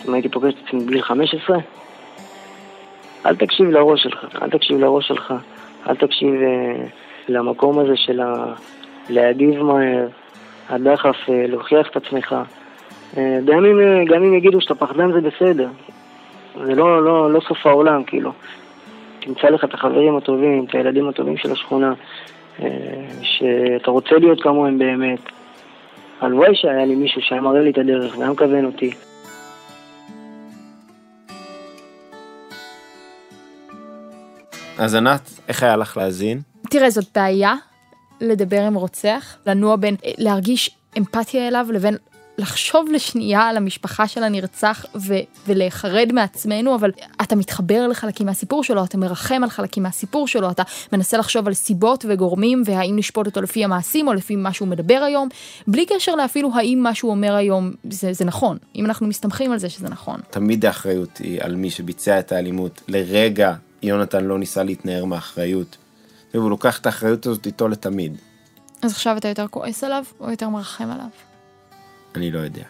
אם 0.09 0.15
הייתי 0.15 0.29
פוגש 0.29 0.55
את 0.55 0.69
עצמי 0.69 0.85
בגיל 0.85 1.03
15? 1.03 1.57
אל 3.27 3.37
תקשיב 3.37 3.67
לראש 3.67 4.03
שלך, 4.03 4.25
אל 4.43 4.51
תקשיב 4.51 4.79
לראש 4.79 5.09
שלך, 5.09 5.35
אל 5.89 5.95
תקשיב 5.97 6.35
uh, 6.35 6.89
למקום 7.29 7.79
הזה 7.79 7.97
של 7.97 8.21
ה... 8.21 8.55
להגיב 9.09 9.63
מהר, 9.63 10.07
הדחף 10.69 11.17
uh, 11.27 11.31
להוכיח 11.49 11.87
את 11.91 11.97
עצמך. 11.97 12.35
אה, 13.17 13.39
גם 13.45 13.65
אם, 13.65 13.81
אה, 13.81 14.05
גם 14.05 14.23
אם 14.23 14.35
יגידו 14.35 14.61
שאתה 14.61 14.75
פחדן 14.75 15.13
זה 15.13 15.21
בסדר. 15.21 15.69
זה 16.65 16.75
לא, 16.75 17.05
לא, 17.05 17.33
לא 17.33 17.41
סוף 17.49 17.67
העולם, 17.67 18.05
כאילו. 18.05 18.33
תמצא 19.21 19.49
לך 19.49 19.65
את 19.65 19.75
החברים 19.75 20.17
הטובים, 20.17 20.65
את 20.69 20.75
הילדים 20.75 21.09
הטובים 21.09 21.37
של 21.37 21.53
השכונה, 21.53 21.93
אה, 22.63 22.69
שאתה 23.23 23.91
רוצה 23.91 24.15
להיות 24.19 24.43
כמוהם 24.43 24.79
באמת. 24.79 25.21
הלוואי 26.21 26.55
שהיה 26.55 26.85
לי 26.85 26.95
מישהו 26.95 27.21
שהיה 27.23 27.41
מראה 27.41 27.61
לי 27.61 27.71
את 27.71 27.79
הדרך 27.79 28.19
והיה 28.19 28.31
מכוון 28.31 28.65
אותי. 28.65 28.91
אז 34.79 34.95
ענת, 34.95 35.41
איך 35.49 35.63
היה 35.63 35.77
לך 35.77 35.97
להאזין? 35.97 36.41
תראה, 36.71 36.91
זאת 36.91 37.05
בעיה 37.15 37.55
לדבר 38.21 38.61
עם 38.67 38.75
רוצח, 38.75 39.37
לנוע 39.47 39.77
בין 39.77 39.95
להרגיש 40.19 40.71
אמפתיה 40.99 41.49
אליו 41.49 41.67
לבין 41.73 41.97
לחשוב 42.39 42.87
לשנייה 42.93 43.41
על 43.41 43.57
המשפחה 43.57 44.09
של 44.09 44.23
הנרצח 44.23 44.87
ו- 44.95 45.15
ולהיחרד 45.47 46.13
מעצמנו, 46.13 46.75
אבל 46.75 46.91
אתה 47.23 47.37
מתחבר 47.37 47.87
לחלקים 47.87 48.27
מהסיפור 48.27 48.65
שלו, 48.65 48.85
אתה 48.85 48.99
מרחם 48.99 49.41
על 49.43 49.51
חלקים 49.51 49.83
מהסיפור 49.83 50.29
שלו, 50.29 50.51
אתה 50.51 50.63
מנסה 50.93 51.17
לחשוב 51.17 51.47
על 51.47 51.55
סיבות 51.55 52.05
וגורמים 52.09 52.63
והאם 52.67 52.97
לשפוט 52.99 53.27
אותו 53.27 53.43
לפי 53.43 53.65
המעשים 53.65 54.09
או 54.09 54.13
לפי 54.13 54.37
מה 54.37 54.53
שהוא 54.53 54.69
מדבר 54.69 55.03
היום, 55.07 55.29
בלי 55.67 55.87
קשר 55.87 56.15
לאפילו 56.15 56.51
האם 56.55 56.79
מה 56.83 56.95
שהוא 56.95 57.11
אומר 57.11 57.35
היום 57.35 57.73
זה, 57.91 58.13
זה 58.13 58.25
נכון, 58.25 58.59
אם 58.77 58.87
אנחנו 58.87 59.07
מסתמכים 59.07 59.53
על 59.53 59.59
זה 59.59 59.69
שזה 59.69 59.89
נכון. 59.89 60.21
תמיד 60.31 60.67
האחריות 60.67 61.19
היא 61.19 61.43
על 61.43 61.55
מי 61.55 61.71
שביצע 61.71 62.19
את 62.19 62.33
האלימות. 62.33 62.83
לרגע 62.89 63.55
יונתן 63.83 64.25
לא 64.25 64.39
ניסה 64.39 64.63
להתנער 64.63 65.05
מאחריות. 65.05 65.77
והוא 66.35 66.51
לוקח 66.51 66.79
את 66.79 66.87
האחריות 66.87 67.27
הזאת 67.27 67.47
איתו 67.47 67.69
לתמיד. 67.69 68.17
אז 68.83 68.93
עכשיו 68.93 69.17
אתה 69.17 69.29
יותר 69.29 69.47
כועס 69.51 69.85
עליו 69.85 70.05
או 70.21 70.31
יותר 70.31 70.49
מרחם 70.49 70.91
עליו? 70.91 71.32
אני 72.15 72.31
לא 72.31 72.39
יודע. 72.39 72.65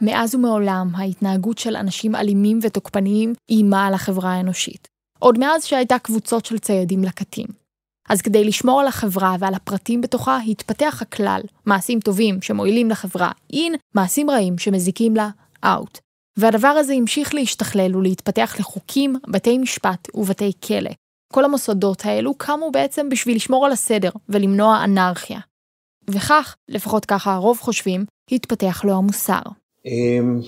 מאז 0.00 0.34
ומעולם 0.34 0.88
ההתנהגות 0.94 1.58
של 1.58 1.76
אנשים 1.76 2.14
אלימים 2.14 2.58
ותוקפניים 2.62 3.34
איימה 3.50 3.86
על 3.86 3.94
החברה 3.94 4.32
האנושית. 4.32 4.88
עוד 5.18 5.38
מאז 5.38 5.64
שהייתה 5.64 5.98
קבוצות 5.98 6.44
של 6.44 6.58
ציידים 6.58 7.04
לקטים. 7.04 7.46
אז 8.08 8.22
כדי 8.22 8.44
לשמור 8.44 8.80
על 8.80 8.86
החברה 8.86 9.36
ועל 9.38 9.54
הפרטים 9.54 10.00
בתוכה, 10.00 10.38
התפתח 10.48 10.98
הכלל, 11.02 11.40
מעשים 11.66 12.00
טובים 12.00 12.42
שמועילים 12.42 12.90
לחברה 12.90 13.30
אין, 13.52 13.74
מעשים 13.94 14.30
רעים 14.30 14.58
שמזיקים 14.58 15.16
לה 15.16 15.28
אאוט. 15.64 15.98
והדבר 16.38 16.68
הזה 16.68 16.92
המשיך 16.92 17.34
להשתכלל 17.34 17.96
ולהתפתח 17.96 18.56
לחוקים, 18.58 19.16
בתי 19.28 19.58
משפט 19.58 20.08
ובתי 20.14 20.52
כלא, 20.66 20.90
כל 21.32 21.44
המוסדות 21.44 22.04
האלו 22.04 22.34
קמו 22.34 22.70
בעצם 22.70 23.08
בשביל 23.08 23.36
לשמור 23.36 23.66
על 23.66 23.72
הסדר 23.72 24.10
ולמנוע 24.28 24.84
אנרכיה. 24.84 25.40
וכך, 26.10 26.56
לפחות 26.68 27.04
ככה 27.04 27.34
הרוב 27.34 27.58
חושבים, 27.60 28.04
התפתח 28.32 28.84
לו 28.84 28.92
המוסר. 28.92 29.42
אמ, 29.86 30.40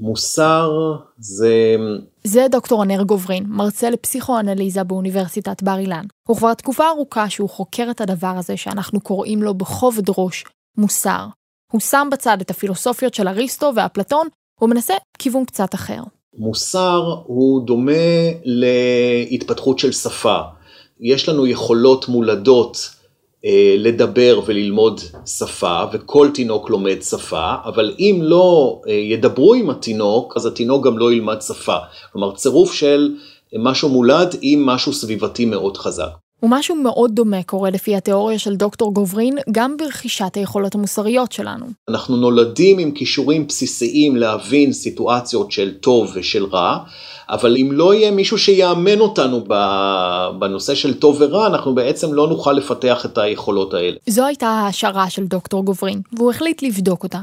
מוסר 0.00 0.70
זה... 1.18 1.76
זה 2.24 2.46
דוקטור 2.50 2.82
ענר 2.82 3.02
גוברין, 3.02 3.44
מרצה 3.48 3.90
לפסיכואנליזה 3.90 4.84
באוניברסיטת 4.84 5.62
בר 5.62 5.78
אילן. 5.78 6.04
הוא 6.28 6.36
כבר 6.36 6.54
תקופה 6.54 6.88
ארוכה 6.88 7.30
שהוא 7.30 7.50
חוקר 7.50 7.86
את 7.90 8.00
הדבר 8.00 8.34
הזה 8.38 8.56
שאנחנו 8.56 9.00
קוראים 9.00 9.42
לו 9.42 9.54
בכובד 9.54 10.04
ראש 10.18 10.44
מוסר. 10.78 11.26
הוא 11.72 11.80
שם 11.80 12.08
בצד 12.12 12.40
את 12.40 12.50
הפילוסופיות 12.50 13.14
של 13.14 13.28
אריסטו 13.28 13.72
ואפלטון, 13.76 14.28
הוא 14.60 14.70
מנסה 14.70 14.94
כיוון 15.18 15.44
קצת 15.44 15.74
אחר. 15.74 16.02
מוסר 16.38 17.14
הוא 17.26 17.66
דומה 17.66 17.92
להתפתחות 18.44 19.78
של 19.78 19.92
שפה. 19.92 20.38
יש 21.00 21.28
לנו 21.28 21.46
יכולות 21.46 22.08
מולדות 22.08 22.90
אה, 23.44 23.74
לדבר 23.78 24.40
וללמוד 24.46 25.00
שפה, 25.26 25.82
וכל 25.92 26.28
תינוק 26.34 26.70
לומד 26.70 27.02
שפה, 27.02 27.54
אבל 27.64 27.94
אם 27.98 28.18
לא 28.22 28.80
אה, 28.88 28.92
ידברו 28.92 29.54
עם 29.54 29.70
התינוק, 29.70 30.36
אז 30.36 30.46
התינוק 30.46 30.86
גם 30.86 30.98
לא 30.98 31.12
ילמד 31.12 31.42
שפה. 31.42 31.76
כלומר, 32.12 32.34
צירוף 32.34 32.72
של 32.72 33.14
משהו 33.58 33.88
מולד 33.88 34.36
עם 34.40 34.66
משהו 34.66 34.92
סביבתי 34.92 35.44
מאוד 35.44 35.76
חזק. 35.76 36.23
ומשהו 36.44 36.76
מאוד 36.76 37.10
דומה 37.14 37.42
קורה 37.42 37.70
לפי 37.70 37.96
התיאוריה 37.96 38.38
של 38.38 38.56
דוקטור 38.56 38.94
גוברין 38.94 39.38
גם 39.52 39.76
ברכישת 39.76 40.34
היכולות 40.34 40.74
המוסריות 40.74 41.32
שלנו. 41.32 41.66
אנחנו 41.88 42.16
נולדים 42.16 42.78
עם 42.78 42.90
כישורים 42.90 43.46
בסיסיים 43.46 44.16
להבין 44.16 44.72
סיטואציות 44.72 45.52
של 45.52 45.74
טוב 45.80 46.12
ושל 46.14 46.44
רע, 46.44 46.78
אבל 47.28 47.56
אם 47.56 47.68
לא 47.72 47.94
יהיה 47.94 48.10
מישהו 48.10 48.38
שיאמן 48.38 49.00
אותנו 49.00 49.44
בנושא 50.38 50.74
של 50.74 50.94
טוב 50.94 51.16
ורע, 51.20 51.46
אנחנו 51.46 51.74
בעצם 51.74 52.14
לא 52.14 52.28
נוכל 52.28 52.52
לפתח 52.52 53.06
את 53.06 53.18
היכולות 53.18 53.74
האלה. 53.74 53.96
זו 54.06 54.26
הייתה 54.26 54.46
ההשערה 54.46 55.10
של 55.10 55.24
דוקטור 55.24 55.64
גוברין, 55.64 56.00
והוא 56.16 56.30
החליט 56.30 56.62
לבדוק 56.62 57.02
אותה. 57.02 57.18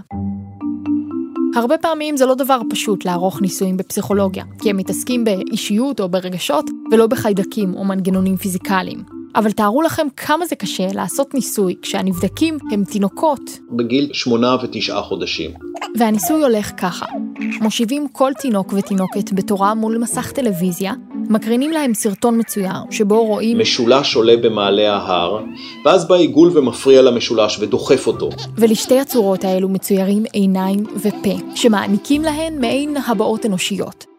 הרבה 1.56 1.78
פעמים 1.78 2.18
זה 2.18 2.26
לא 2.26 2.36
דבר 2.36 2.62
פשוט 2.70 3.06
לערוך 3.06 3.42
ניסויים 3.42 3.78
בפסיכולוגיה, 3.78 4.44
כי 4.60 4.70
הם 4.70 4.78
מתעסקים 4.78 5.24
באישיות 5.24 6.00
או 6.00 6.10
ברגשות, 6.10 6.70
ולא 6.92 7.08
בחיידקים 7.08 7.74
או 7.74 7.84
מנגנונים 7.84 8.38
פיזיקליים. 8.38 9.21
אבל 9.36 9.52
תארו 9.52 9.82
לכם 9.82 10.08
כמה 10.18 10.46
זה 10.46 10.56
קשה 10.56 10.88
לעשות 10.94 11.34
ניסוי 11.34 11.76
כשהנבדקים 11.82 12.58
הם 12.72 12.84
תינוקות. 12.84 13.60
בגיל 13.72 14.10
שמונה 14.14 14.56
ותשעה 14.64 15.02
חודשים. 15.02 15.52
והניסוי 16.00 16.44
הולך 16.44 16.72
ככה, 16.78 17.06
מושיבים 17.62 18.08
כל 18.12 18.32
תינוק 18.42 18.74
ותינוקת 18.74 19.34
בתורה 19.34 19.74
מול 19.74 19.98
מסך 19.98 20.32
טלוויזיה, 20.32 20.94
מקרינים 21.30 21.72
להם 21.72 21.94
סרטון 21.94 22.40
מצויר, 22.40 22.74
שבו 22.92 23.26
רואים... 23.26 23.60
משולש 23.60 24.16
עולה 24.16 24.38
במעלה 24.38 24.96
ההר, 24.96 25.44
ואז 25.86 26.08
בא 26.08 26.16
עיגול 26.16 26.58
ומפריע 26.58 27.02
למשולש 27.02 27.60
ודוחף 27.60 28.08
אותו. 28.08 28.30
ולשתי 28.58 29.00
הצורות 29.00 29.44
האלו 29.44 29.70
מצוירים 29.70 30.24
עיניים 30.34 30.84
ופה, 30.96 31.56
שמעניקים 31.56 32.22
להן 32.22 32.62
מעין 32.62 32.98
הבעות 33.08 33.46
אנושיות. 33.46 34.11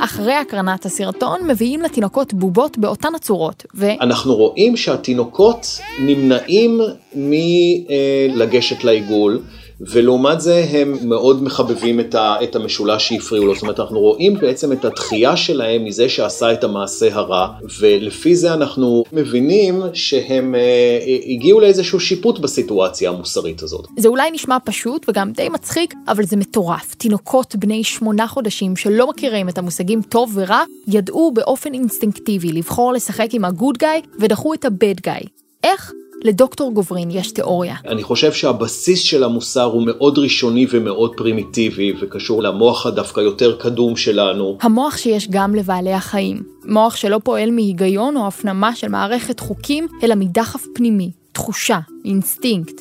אחרי 0.00 0.34
הקרנת 0.34 0.86
הסרטון 0.86 1.40
מביאים 1.48 1.82
לתינוקות 1.82 2.34
בובות 2.34 2.78
באותן 2.78 3.14
הצורות, 3.14 3.66
ו... 3.74 3.86
אנחנו 4.00 4.34
רואים 4.34 4.76
שהתינוקות 4.76 5.66
נמנעים 5.98 6.80
מלגשת 7.14 8.84
לעיגול. 8.84 9.42
ולעומת 9.80 10.40
זה 10.40 10.66
הם 10.70 10.96
מאוד 11.02 11.42
מחבבים 11.42 12.00
את, 12.00 12.14
ה, 12.14 12.36
את 12.42 12.56
המשולש 12.56 13.08
שהפריעו 13.08 13.46
לו. 13.46 13.54
זאת 13.54 13.62
אומרת, 13.62 13.80
אנחנו 13.80 14.00
רואים 14.00 14.34
בעצם 14.34 14.72
את 14.72 14.84
התחייה 14.84 15.36
שלהם 15.36 15.84
מזה 15.84 16.08
שעשה 16.08 16.52
את 16.52 16.64
המעשה 16.64 17.14
הרע, 17.14 17.48
ולפי 17.80 18.36
זה 18.36 18.54
אנחנו 18.54 19.04
מבינים 19.12 19.82
שהם 19.94 20.54
אה, 20.54 20.98
הגיעו 21.26 21.60
לאיזשהו 21.60 22.00
שיפוט 22.00 22.38
בסיטואציה 22.38 23.10
המוסרית 23.10 23.62
הזאת. 23.62 23.86
זה 23.96 24.08
אולי 24.08 24.30
נשמע 24.30 24.56
פשוט 24.64 25.08
וגם 25.08 25.32
די 25.32 25.48
מצחיק, 25.48 25.94
אבל 26.08 26.24
זה 26.24 26.36
מטורף. 26.36 26.94
תינוקות 26.94 27.56
בני 27.56 27.84
שמונה 27.84 28.26
חודשים 28.26 28.76
שלא 28.76 29.08
מכירים 29.08 29.48
את 29.48 29.58
המושגים 29.58 30.02
טוב 30.02 30.32
ורע, 30.34 30.62
ידעו 30.88 31.32
באופן 31.34 31.74
אינסטינקטיבי 31.74 32.52
לבחור 32.52 32.92
לשחק 32.92 33.28
עם 33.32 33.44
ה 33.44 33.51
good 33.51 33.78
guy 33.78 34.00
ודחו 34.20 34.54
את 34.54 34.64
ה 34.64 34.73
bad 34.73 35.00
guy. 35.00 35.22
איך? 35.64 35.92
לדוקטור 36.24 36.72
גוברין 36.72 37.10
יש 37.10 37.32
תיאוריה. 37.32 37.74
אני 37.88 38.02
חושב 38.02 38.32
שהבסיס 38.32 39.02
של 39.02 39.24
המוסר 39.24 39.64
הוא 39.64 39.82
מאוד 39.86 40.18
ראשוני 40.18 40.66
ומאוד 40.70 41.12
פרימיטיבי, 41.16 41.92
וקשור 42.00 42.42
למוח 42.42 42.86
הדווקא 42.86 43.20
יותר 43.20 43.56
קדום 43.56 43.96
שלנו. 43.96 44.58
המוח 44.60 44.96
שיש 44.96 45.28
גם 45.30 45.54
לבעלי 45.54 45.92
החיים. 45.92 46.42
מוח 46.64 46.96
שלא 46.96 47.20
פועל 47.24 47.50
מהיגיון 47.50 48.16
או 48.16 48.26
הפנמה 48.26 48.74
של 48.74 48.88
מערכת 48.88 49.40
חוקים, 49.40 49.86
אלא 50.02 50.14
מדחף 50.14 50.64
פנימי, 50.74 51.10
תחושה, 51.32 51.78
אינסטינקט. 52.04 52.80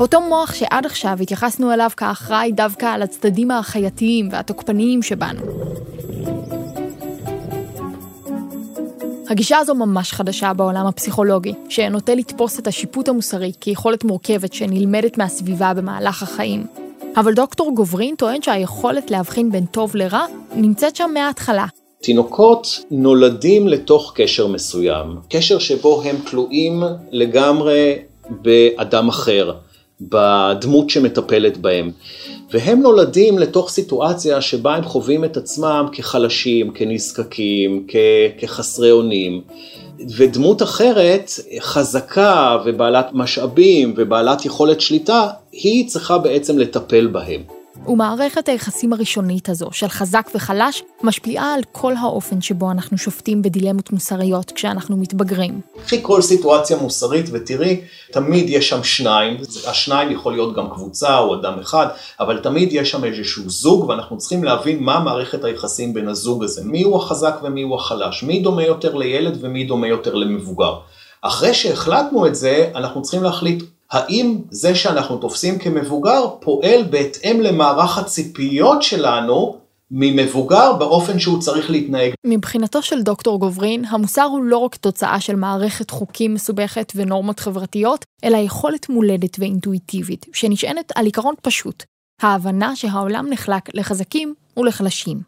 אותו 0.00 0.20
מוח 0.20 0.54
שעד 0.54 0.86
עכשיו 0.86 1.16
התייחסנו 1.22 1.72
אליו 1.72 1.90
כאחראי 1.96 2.52
דווקא 2.52 2.86
על 2.86 3.02
הצדדים 3.02 3.50
החייתיים 3.50 4.28
והתוקפניים 4.32 5.02
שבנו. 5.02 5.42
הגישה 9.28 9.58
הזו 9.58 9.74
ממש 9.74 10.12
חדשה 10.12 10.52
בעולם 10.52 10.86
הפסיכולוגי, 10.86 11.52
שנוטה 11.68 12.14
לתפוס 12.14 12.58
את 12.58 12.66
השיפוט 12.66 13.08
המוסרי 13.08 13.52
כיכולת 13.60 14.04
מורכבת 14.04 14.52
שנלמדת 14.52 15.18
מהסביבה 15.18 15.74
במהלך 15.74 16.22
החיים. 16.22 16.66
אבל 17.16 17.34
דוקטור 17.34 17.74
גוברין 17.74 18.14
טוען 18.14 18.42
שהיכולת 18.42 19.10
להבחין 19.10 19.52
בין 19.52 19.66
טוב 19.66 19.96
לרע 19.96 20.24
נמצאת 20.54 20.96
שם 20.96 21.10
מההתחלה. 21.14 21.66
תינוקות 22.02 22.84
נולדים 22.90 23.68
לתוך 23.68 24.12
קשר 24.16 24.46
מסוים, 24.46 25.16
קשר 25.30 25.58
שבו 25.58 26.02
הם 26.02 26.16
תלויים 26.30 26.82
לגמרי 27.10 27.94
באדם 28.30 29.08
אחר, 29.08 29.52
בדמות 30.00 30.90
שמטפלת 30.90 31.56
בהם. 31.56 31.90
והם 32.50 32.82
נולדים 32.82 33.38
לתוך 33.38 33.70
סיטואציה 33.70 34.40
שבה 34.40 34.74
הם 34.76 34.84
חווים 34.84 35.24
את 35.24 35.36
עצמם 35.36 35.86
כחלשים, 35.92 36.70
כנזקקים, 36.70 37.86
כחסרי 38.38 38.90
אונים. 38.90 39.40
ודמות 40.16 40.62
אחרת, 40.62 41.30
חזקה 41.60 42.58
ובעלת 42.64 43.06
משאבים 43.12 43.94
ובעלת 43.96 44.44
יכולת 44.44 44.80
שליטה, 44.80 45.28
היא 45.52 45.88
צריכה 45.88 46.18
בעצם 46.18 46.58
לטפל 46.58 47.06
בהם. 47.06 47.55
ומערכת 47.86 48.48
היחסים 48.48 48.92
הראשונית 48.92 49.48
הזו 49.48 49.68
של 49.72 49.88
חזק 49.88 50.30
וחלש 50.34 50.82
משפיעה 51.02 51.54
על 51.54 51.60
כל 51.72 51.94
האופן 51.96 52.40
שבו 52.40 52.70
אנחנו 52.70 52.98
שופטים 52.98 53.42
בדילמות 53.42 53.92
מוסריות 53.92 54.50
כשאנחנו 54.50 54.96
מתבגרים. 54.96 55.60
קחי 55.84 55.98
כל 56.02 56.22
סיטואציה 56.22 56.76
מוסרית 56.76 57.26
ותראי, 57.32 57.80
תמיד 58.12 58.48
יש 58.48 58.68
שם 58.68 58.84
שניים, 58.84 59.36
השניים 59.66 60.10
יכול 60.10 60.32
להיות 60.32 60.56
גם 60.56 60.70
קבוצה 60.70 61.18
או 61.18 61.34
אדם 61.34 61.58
אחד, 61.58 61.86
אבל 62.20 62.38
תמיד 62.38 62.68
יש 62.72 62.90
שם 62.90 63.04
איזשהו 63.04 63.50
זוג 63.50 63.88
ואנחנו 63.88 64.18
צריכים 64.18 64.44
להבין 64.44 64.82
מה 64.82 65.00
מערכת 65.00 65.44
היחסים 65.44 65.94
בין 65.94 66.08
הזוג 66.08 66.44
הזה, 66.44 66.64
מי 66.64 66.82
הוא 66.82 66.96
החזק 66.96 67.34
ומי 67.42 67.62
הוא 67.62 67.76
החלש, 67.76 68.22
מי 68.22 68.40
דומה 68.40 68.64
יותר 68.64 68.94
לילד 68.94 69.38
ומי 69.40 69.64
דומה 69.64 69.88
יותר 69.88 70.14
למבוגר. 70.14 70.74
אחרי 71.22 71.54
שהחלטנו 71.54 72.26
את 72.26 72.34
זה, 72.34 72.70
אנחנו 72.74 73.02
צריכים 73.02 73.22
להחליט 73.22 73.62
האם 73.90 74.38
זה 74.50 74.74
שאנחנו 74.74 75.16
תופסים 75.16 75.58
כמבוגר 75.58 76.26
פועל 76.40 76.82
בהתאם 76.90 77.40
למערך 77.40 77.98
הציפיות 77.98 78.82
שלנו 78.82 79.58
ממבוגר 79.90 80.72
באופן 80.72 81.18
שהוא 81.18 81.40
צריך 81.40 81.70
להתנהג. 81.70 82.12
מבחינתו 82.26 82.82
של 82.82 83.02
דוקטור 83.02 83.40
גוברין, 83.40 83.84
המוסר 83.84 84.22
הוא 84.22 84.44
לא 84.44 84.58
רק 84.58 84.76
תוצאה 84.76 85.20
של 85.20 85.36
מערכת 85.36 85.90
חוקים 85.90 86.34
מסובכת 86.34 86.92
ונורמות 86.96 87.40
חברתיות, 87.40 88.04
אלא 88.24 88.36
יכולת 88.36 88.88
מולדת 88.88 89.36
ואינטואיטיבית, 89.38 90.26
שנשענת 90.32 90.92
על 90.94 91.04
עיקרון 91.04 91.34
פשוט, 91.42 91.84
ההבנה 92.22 92.76
שהעולם 92.76 93.26
נחלק 93.30 93.74
לחזקים 93.74 94.34
ולחלשים. 94.56 95.20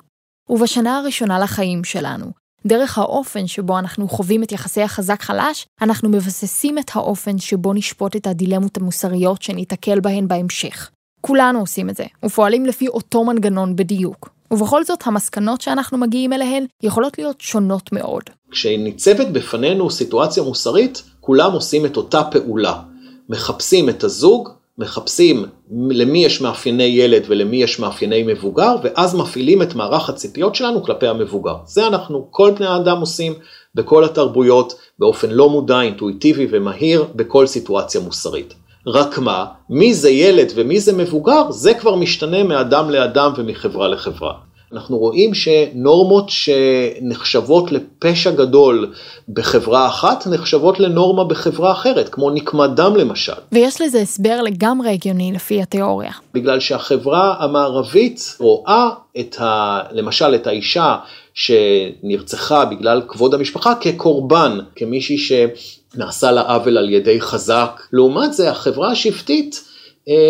ובשנה 0.49 0.99
הראשונה 0.99 1.39
לחיים 1.39 1.85
שלנו, 1.85 2.27
דרך 2.67 2.99
האופן 2.99 3.47
שבו 3.47 3.79
אנחנו 3.79 4.09
חווים 4.09 4.43
את 4.43 4.53
יחסי 4.53 4.83
החזק-חלש, 4.83 5.67
אנחנו 5.83 6.09
מבססים 6.09 6.79
את 6.79 6.91
האופן 6.95 7.39
שבו 7.39 7.73
נשפוט 7.73 8.17
את 8.17 8.27
הדילמות 8.27 8.77
המוסריות 8.77 9.43
שניתקל 9.43 10.01
בהן 10.01 10.29
בהמשך. 10.29 10.91
כולנו 11.21 11.61
עושים 11.61 11.91
את 11.91 11.97
זה, 11.97 12.05
ופועלים 12.25 12.67
לפי 12.67 12.89
אותו 12.89 13.25
מנגנון 13.25 13.77
בדיוק. 13.77 14.29
ובכל 14.51 14.85
זאת, 14.85 15.07
המסקנות 15.07 15.61
שאנחנו 15.61 15.99
מגיעים 15.99 16.33
אליהן 16.33 16.67
יכולות 16.83 17.19
להיות 17.19 17.41
שונות 17.41 17.93
מאוד. 17.93 18.23
כשניצבת 18.51 19.27
בפנינו 19.27 19.91
סיטואציה 19.91 20.43
מוסרית, 20.43 21.03
כולם 21.21 21.53
עושים 21.53 21.87
את 21.87 21.97
אותה 21.97 22.23
פעולה. 22.25 22.83
מחפשים 23.29 23.89
את 23.89 24.05
הזוג 24.05 24.49
מחפשים 24.79 25.45
למי 25.91 26.25
יש 26.25 26.41
מאפייני 26.41 26.83
ילד 26.83 27.23
ולמי 27.29 27.57
יש 27.57 27.79
מאפייני 27.79 28.23
מבוגר, 28.23 28.77
ואז 28.83 29.15
מפעילים 29.15 29.63
את 29.63 29.75
מערך 29.75 30.09
הציפיות 30.09 30.55
שלנו 30.55 30.83
כלפי 30.83 31.07
המבוגר. 31.07 31.55
זה 31.67 31.87
אנחנו, 31.87 32.29
כל 32.31 32.51
בני 32.51 32.67
האדם 32.67 33.01
עושים 33.01 33.35
בכל 33.75 34.05
התרבויות, 34.05 34.75
באופן 34.99 35.31
לא 35.31 35.51
מודע, 35.51 35.81
אינטואיטיבי 35.81 36.47
ומהיר, 36.51 37.05
בכל 37.15 37.47
סיטואציה 37.47 38.01
מוסרית. 38.01 38.55
רק 38.87 39.19
מה, 39.19 39.47
מי 39.71 39.95
זה 39.95 40.11
ילד 40.11 40.53
ומי 40.55 40.81
זה 40.81 40.93
מבוגר, 40.93 41.51
זה 41.51 41.75
כבר 41.75 41.95
משתנה 41.95 42.43
מאדם 42.43 42.91
לאדם 42.91 43.33
ומחברה 43.37 43.89
לחברה. 43.89 44.48
אנחנו 44.73 44.99
רואים 44.99 45.35
שנורמות 45.35 46.29
שנחשבות 46.29 47.73
לפשע 47.73 48.31
גדול 48.31 48.93
בחברה 49.29 49.87
אחת, 49.87 50.27
נחשבות 50.27 50.81
לנורמה 50.81 51.25
בחברה 51.25 51.73
אחרת, 51.73 52.09
כמו 52.09 52.31
נקמת 52.31 52.71
דם 52.75 52.97
למשל. 52.97 53.33
ויש 53.53 53.81
לזה 53.81 54.01
הסבר 54.01 54.43
לגמרי 54.43 54.91
הגיוני 54.91 55.33
לפי 55.33 55.63
התיאוריה. 55.63 56.13
בגלל 56.35 56.61
שהחברה 56.61 57.35
המערבית 57.39 58.37
רואה 58.41 58.89
את 59.21 59.41
ה... 59.41 59.81
למשל 59.93 60.35
את 60.35 60.47
האישה 60.47 60.97
שנרצחה 61.35 62.65
בגלל 62.65 63.03
כבוד 63.09 63.35
המשפחה 63.35 63.75
כקורבן, 63.75 64.59
כמישהי 64.77 65.19
שנעשה 65.19 66.31
לה 66.31 66.41
עוול 66.41 66.79
על 66.79 66.91
ידי 66.91 67.21
חזק. 67.21 67.83
לעומת 67.93 68.33
זה 68.33 68.51
החברה 68.51 68.91
השבטית 68.91 69.68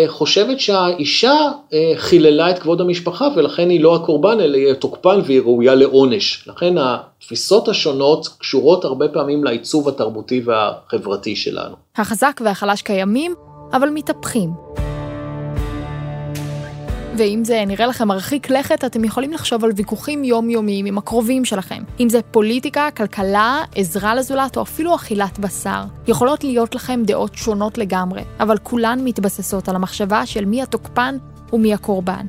חושבת 0.07 0.59
שהאישה 0.59 1.35
אה, 1.73 1.91
חיללה 1.95 2.49
את 2.49 2.59
כבוד 2.59 2.81
המשפחה 2.81 3.27
ולכן 3.35 3.69
היא 3.69 3.81
לא 3.81 3.95
הקורבן 3.95 4.39
אלא 4.39 4.57
היא 4.57 4.71
התוקפן 4.71 5.19
והיא 5.25 5.41
ראויה 5.41 5.75
לעונש. 5.75 6.47
לכן 6.47 6.75
התפיסות 6.77 7.67
השונות 7.67 8.27
קשורות 8.37 8.85
הרבה 8.85 9.07
פעמים 9.07 9.43
לעיצוב 9.43 9.89
התרבותי 9.89 10.41
והחברתי 10.45 11.35
שלנו. 11.35 11.75
החזק 11.95 12.41
והחלש 12.45 12.81
קיימים, 12.81 13.33
אבל 13.73 13.89
מתהפכים. 13.89 14.78
ואם 17.17 17.41
זה 17.45 17.63
נראה 17.67 17.87
לכם 17.87 18.07
מרחיק 18.07 18.49
לכת, 18.49 18.85
אתם 18.85 19.03
יכולים 19.03 19.33
לחשוב 19.33 19.65
על 19.65 19.71
ויכוחים 19.75 20.23
יומיומיים 20.23 20.85
עם 20.85 20.97
הקרובים 20.97 21.45
שלכם. 21.45 21.83
אם 21.99 22.09
זה 22.09 22.21
פוליטיקה, 22.21 22.89
כלכלה, 22.97 23.61
עזרה 23.75 24.15
לזולת 24.15 24.57
או 24.57 24.61
אפילו 24.61 24.95
אכילת 24.95 25.39
בשר. 25.39 25.83
יכולות 26.07 26.43
להיות 26.43 26.75
לכם 26.75 27.01
דעות 27.05 27.35
שונות 27.35 27.77
לגמרי, 27.77 28.21
אבל 28.39 28.57
כולן 28.57 28.99
מתבססות 29.03 29.69
על 29.69 29.75
המחשבה 29.75 30.25
של 30.25 30.45
מי 30.45 30.61
התוקפן 30.61 31.17
ומי 31.53 31.73
הקורבן. 31.73 32.25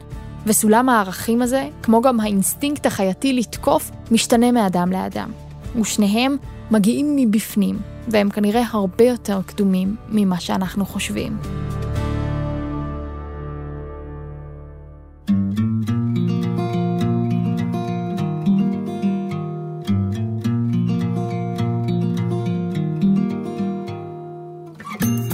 וסולם 0.47 0.89
הערכים 0.89 1.43
הזה, 1.43 1.69
כמו 1.83 2.03
גם 2.03 2.21
האינסטינקט 2.21 2.87
החייתי 2.87 3.33
לתקוף, 3.33 3.91
משתנה 4.11 4.53
מאדם 4.53 4.93
לאדם. 4.93 5.31
ושניהם 5.81 6.37
מגיעים 6.71 7.17
מבפנים, 7.17 7.79
והם 8.09 8.31
כנראה 8.31 8.63
הרבה 8.71 9.05
יותר 9.05 9.41
קדומים 9.47 9.97
ממה 10.09 10.41
שאנחנו 10.41 10.87
חושבים. 10.87 11.37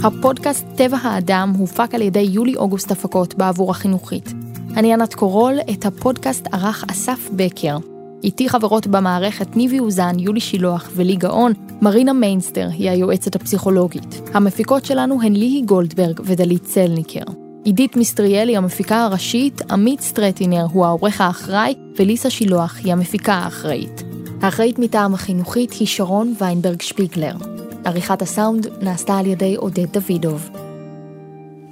הפודקאסט 0.07 0.65
טבע 0.75 0.97
האדם 1.01 1.53
הופק 1.57 1.95
על 1.95 2.01
ידי 2.01 2.19
יולי-אוגוסט 2.19 2.91
הפקות 2.91 3.35
בעבור 3.35 3.71
החינוכית. 3.71 4.33
אני 4.77 4.93
ענת 4.93 5.13
קורול, 5.13 5.53
את 5.73 5.85
הפודקאסט 5.85 6.47
ערך 6.51 6.83
אסף 6.91 7.29
בקר. 7.35 7.77
איתי 8.23 8.49
חברות 8.49 8.87
במערכת 8.87 9.55
ניבי 9.55 9.79
אוזן, 9.79 10.19
יולי 10.19 10.39
שילוח 10.39 10.89
ולי 10.95 11.15
גאון, 11.15 11.53
מרינה 11.81 12.13
מיינסטר 12.13 12.69
היא 12.71 12.89
היועצת 12.89 13.35
הפסיכולוגית. 13.35 14.21
המפיקות 14.33 14.85
שלנו 14.85 15.21
הן 15.21 15.33
ליהי 15.33 15.61
גולדברג 15.61 16.19
ודלית 16.23 16.63
צלניקר. 16.63 17.25
עידית 17.63 17.95
מיסטריאלי 17.95 18.57
המפיקה 18.57 19.03
הראשית, 19.03 19.61
עמית 19.71 20.01
סטרטינר 20.01 20.65
הוא 20.73 20.85
העורך 20.85 21.21
האחראי, 21.21 21.75
וליסה 21.99 22.29
שילוח 22.29 22.77
היא 22.83 22.93
המפיקה 22.93 23.33
האחראית. 23.33 24.03
האחראית 24.41 24.79
מטעם 24.79 25.13
החינוכית 25.13 25.71
היא 25.71 25.87
שרון 25.87 26.33
ויינברג 26.39 26.81
שפיגלר. 26.81 27.56
עריכת 27.87 28.21
הסאונד 28.21 28.67
נעשתה 28.81 29.17
על 29.17 29.25
ידי 29.25 29.55
עודד 29.55 29.97
דוידוב. 29.97 30.49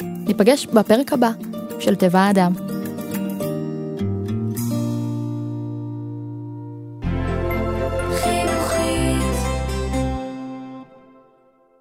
ניפגש 0.02 0.66
בפרק 0.66 1.14
הבא 1.14 1.30
של 1.80 1.96
טבע 1.96 2.20
האדם. 2.20 2.54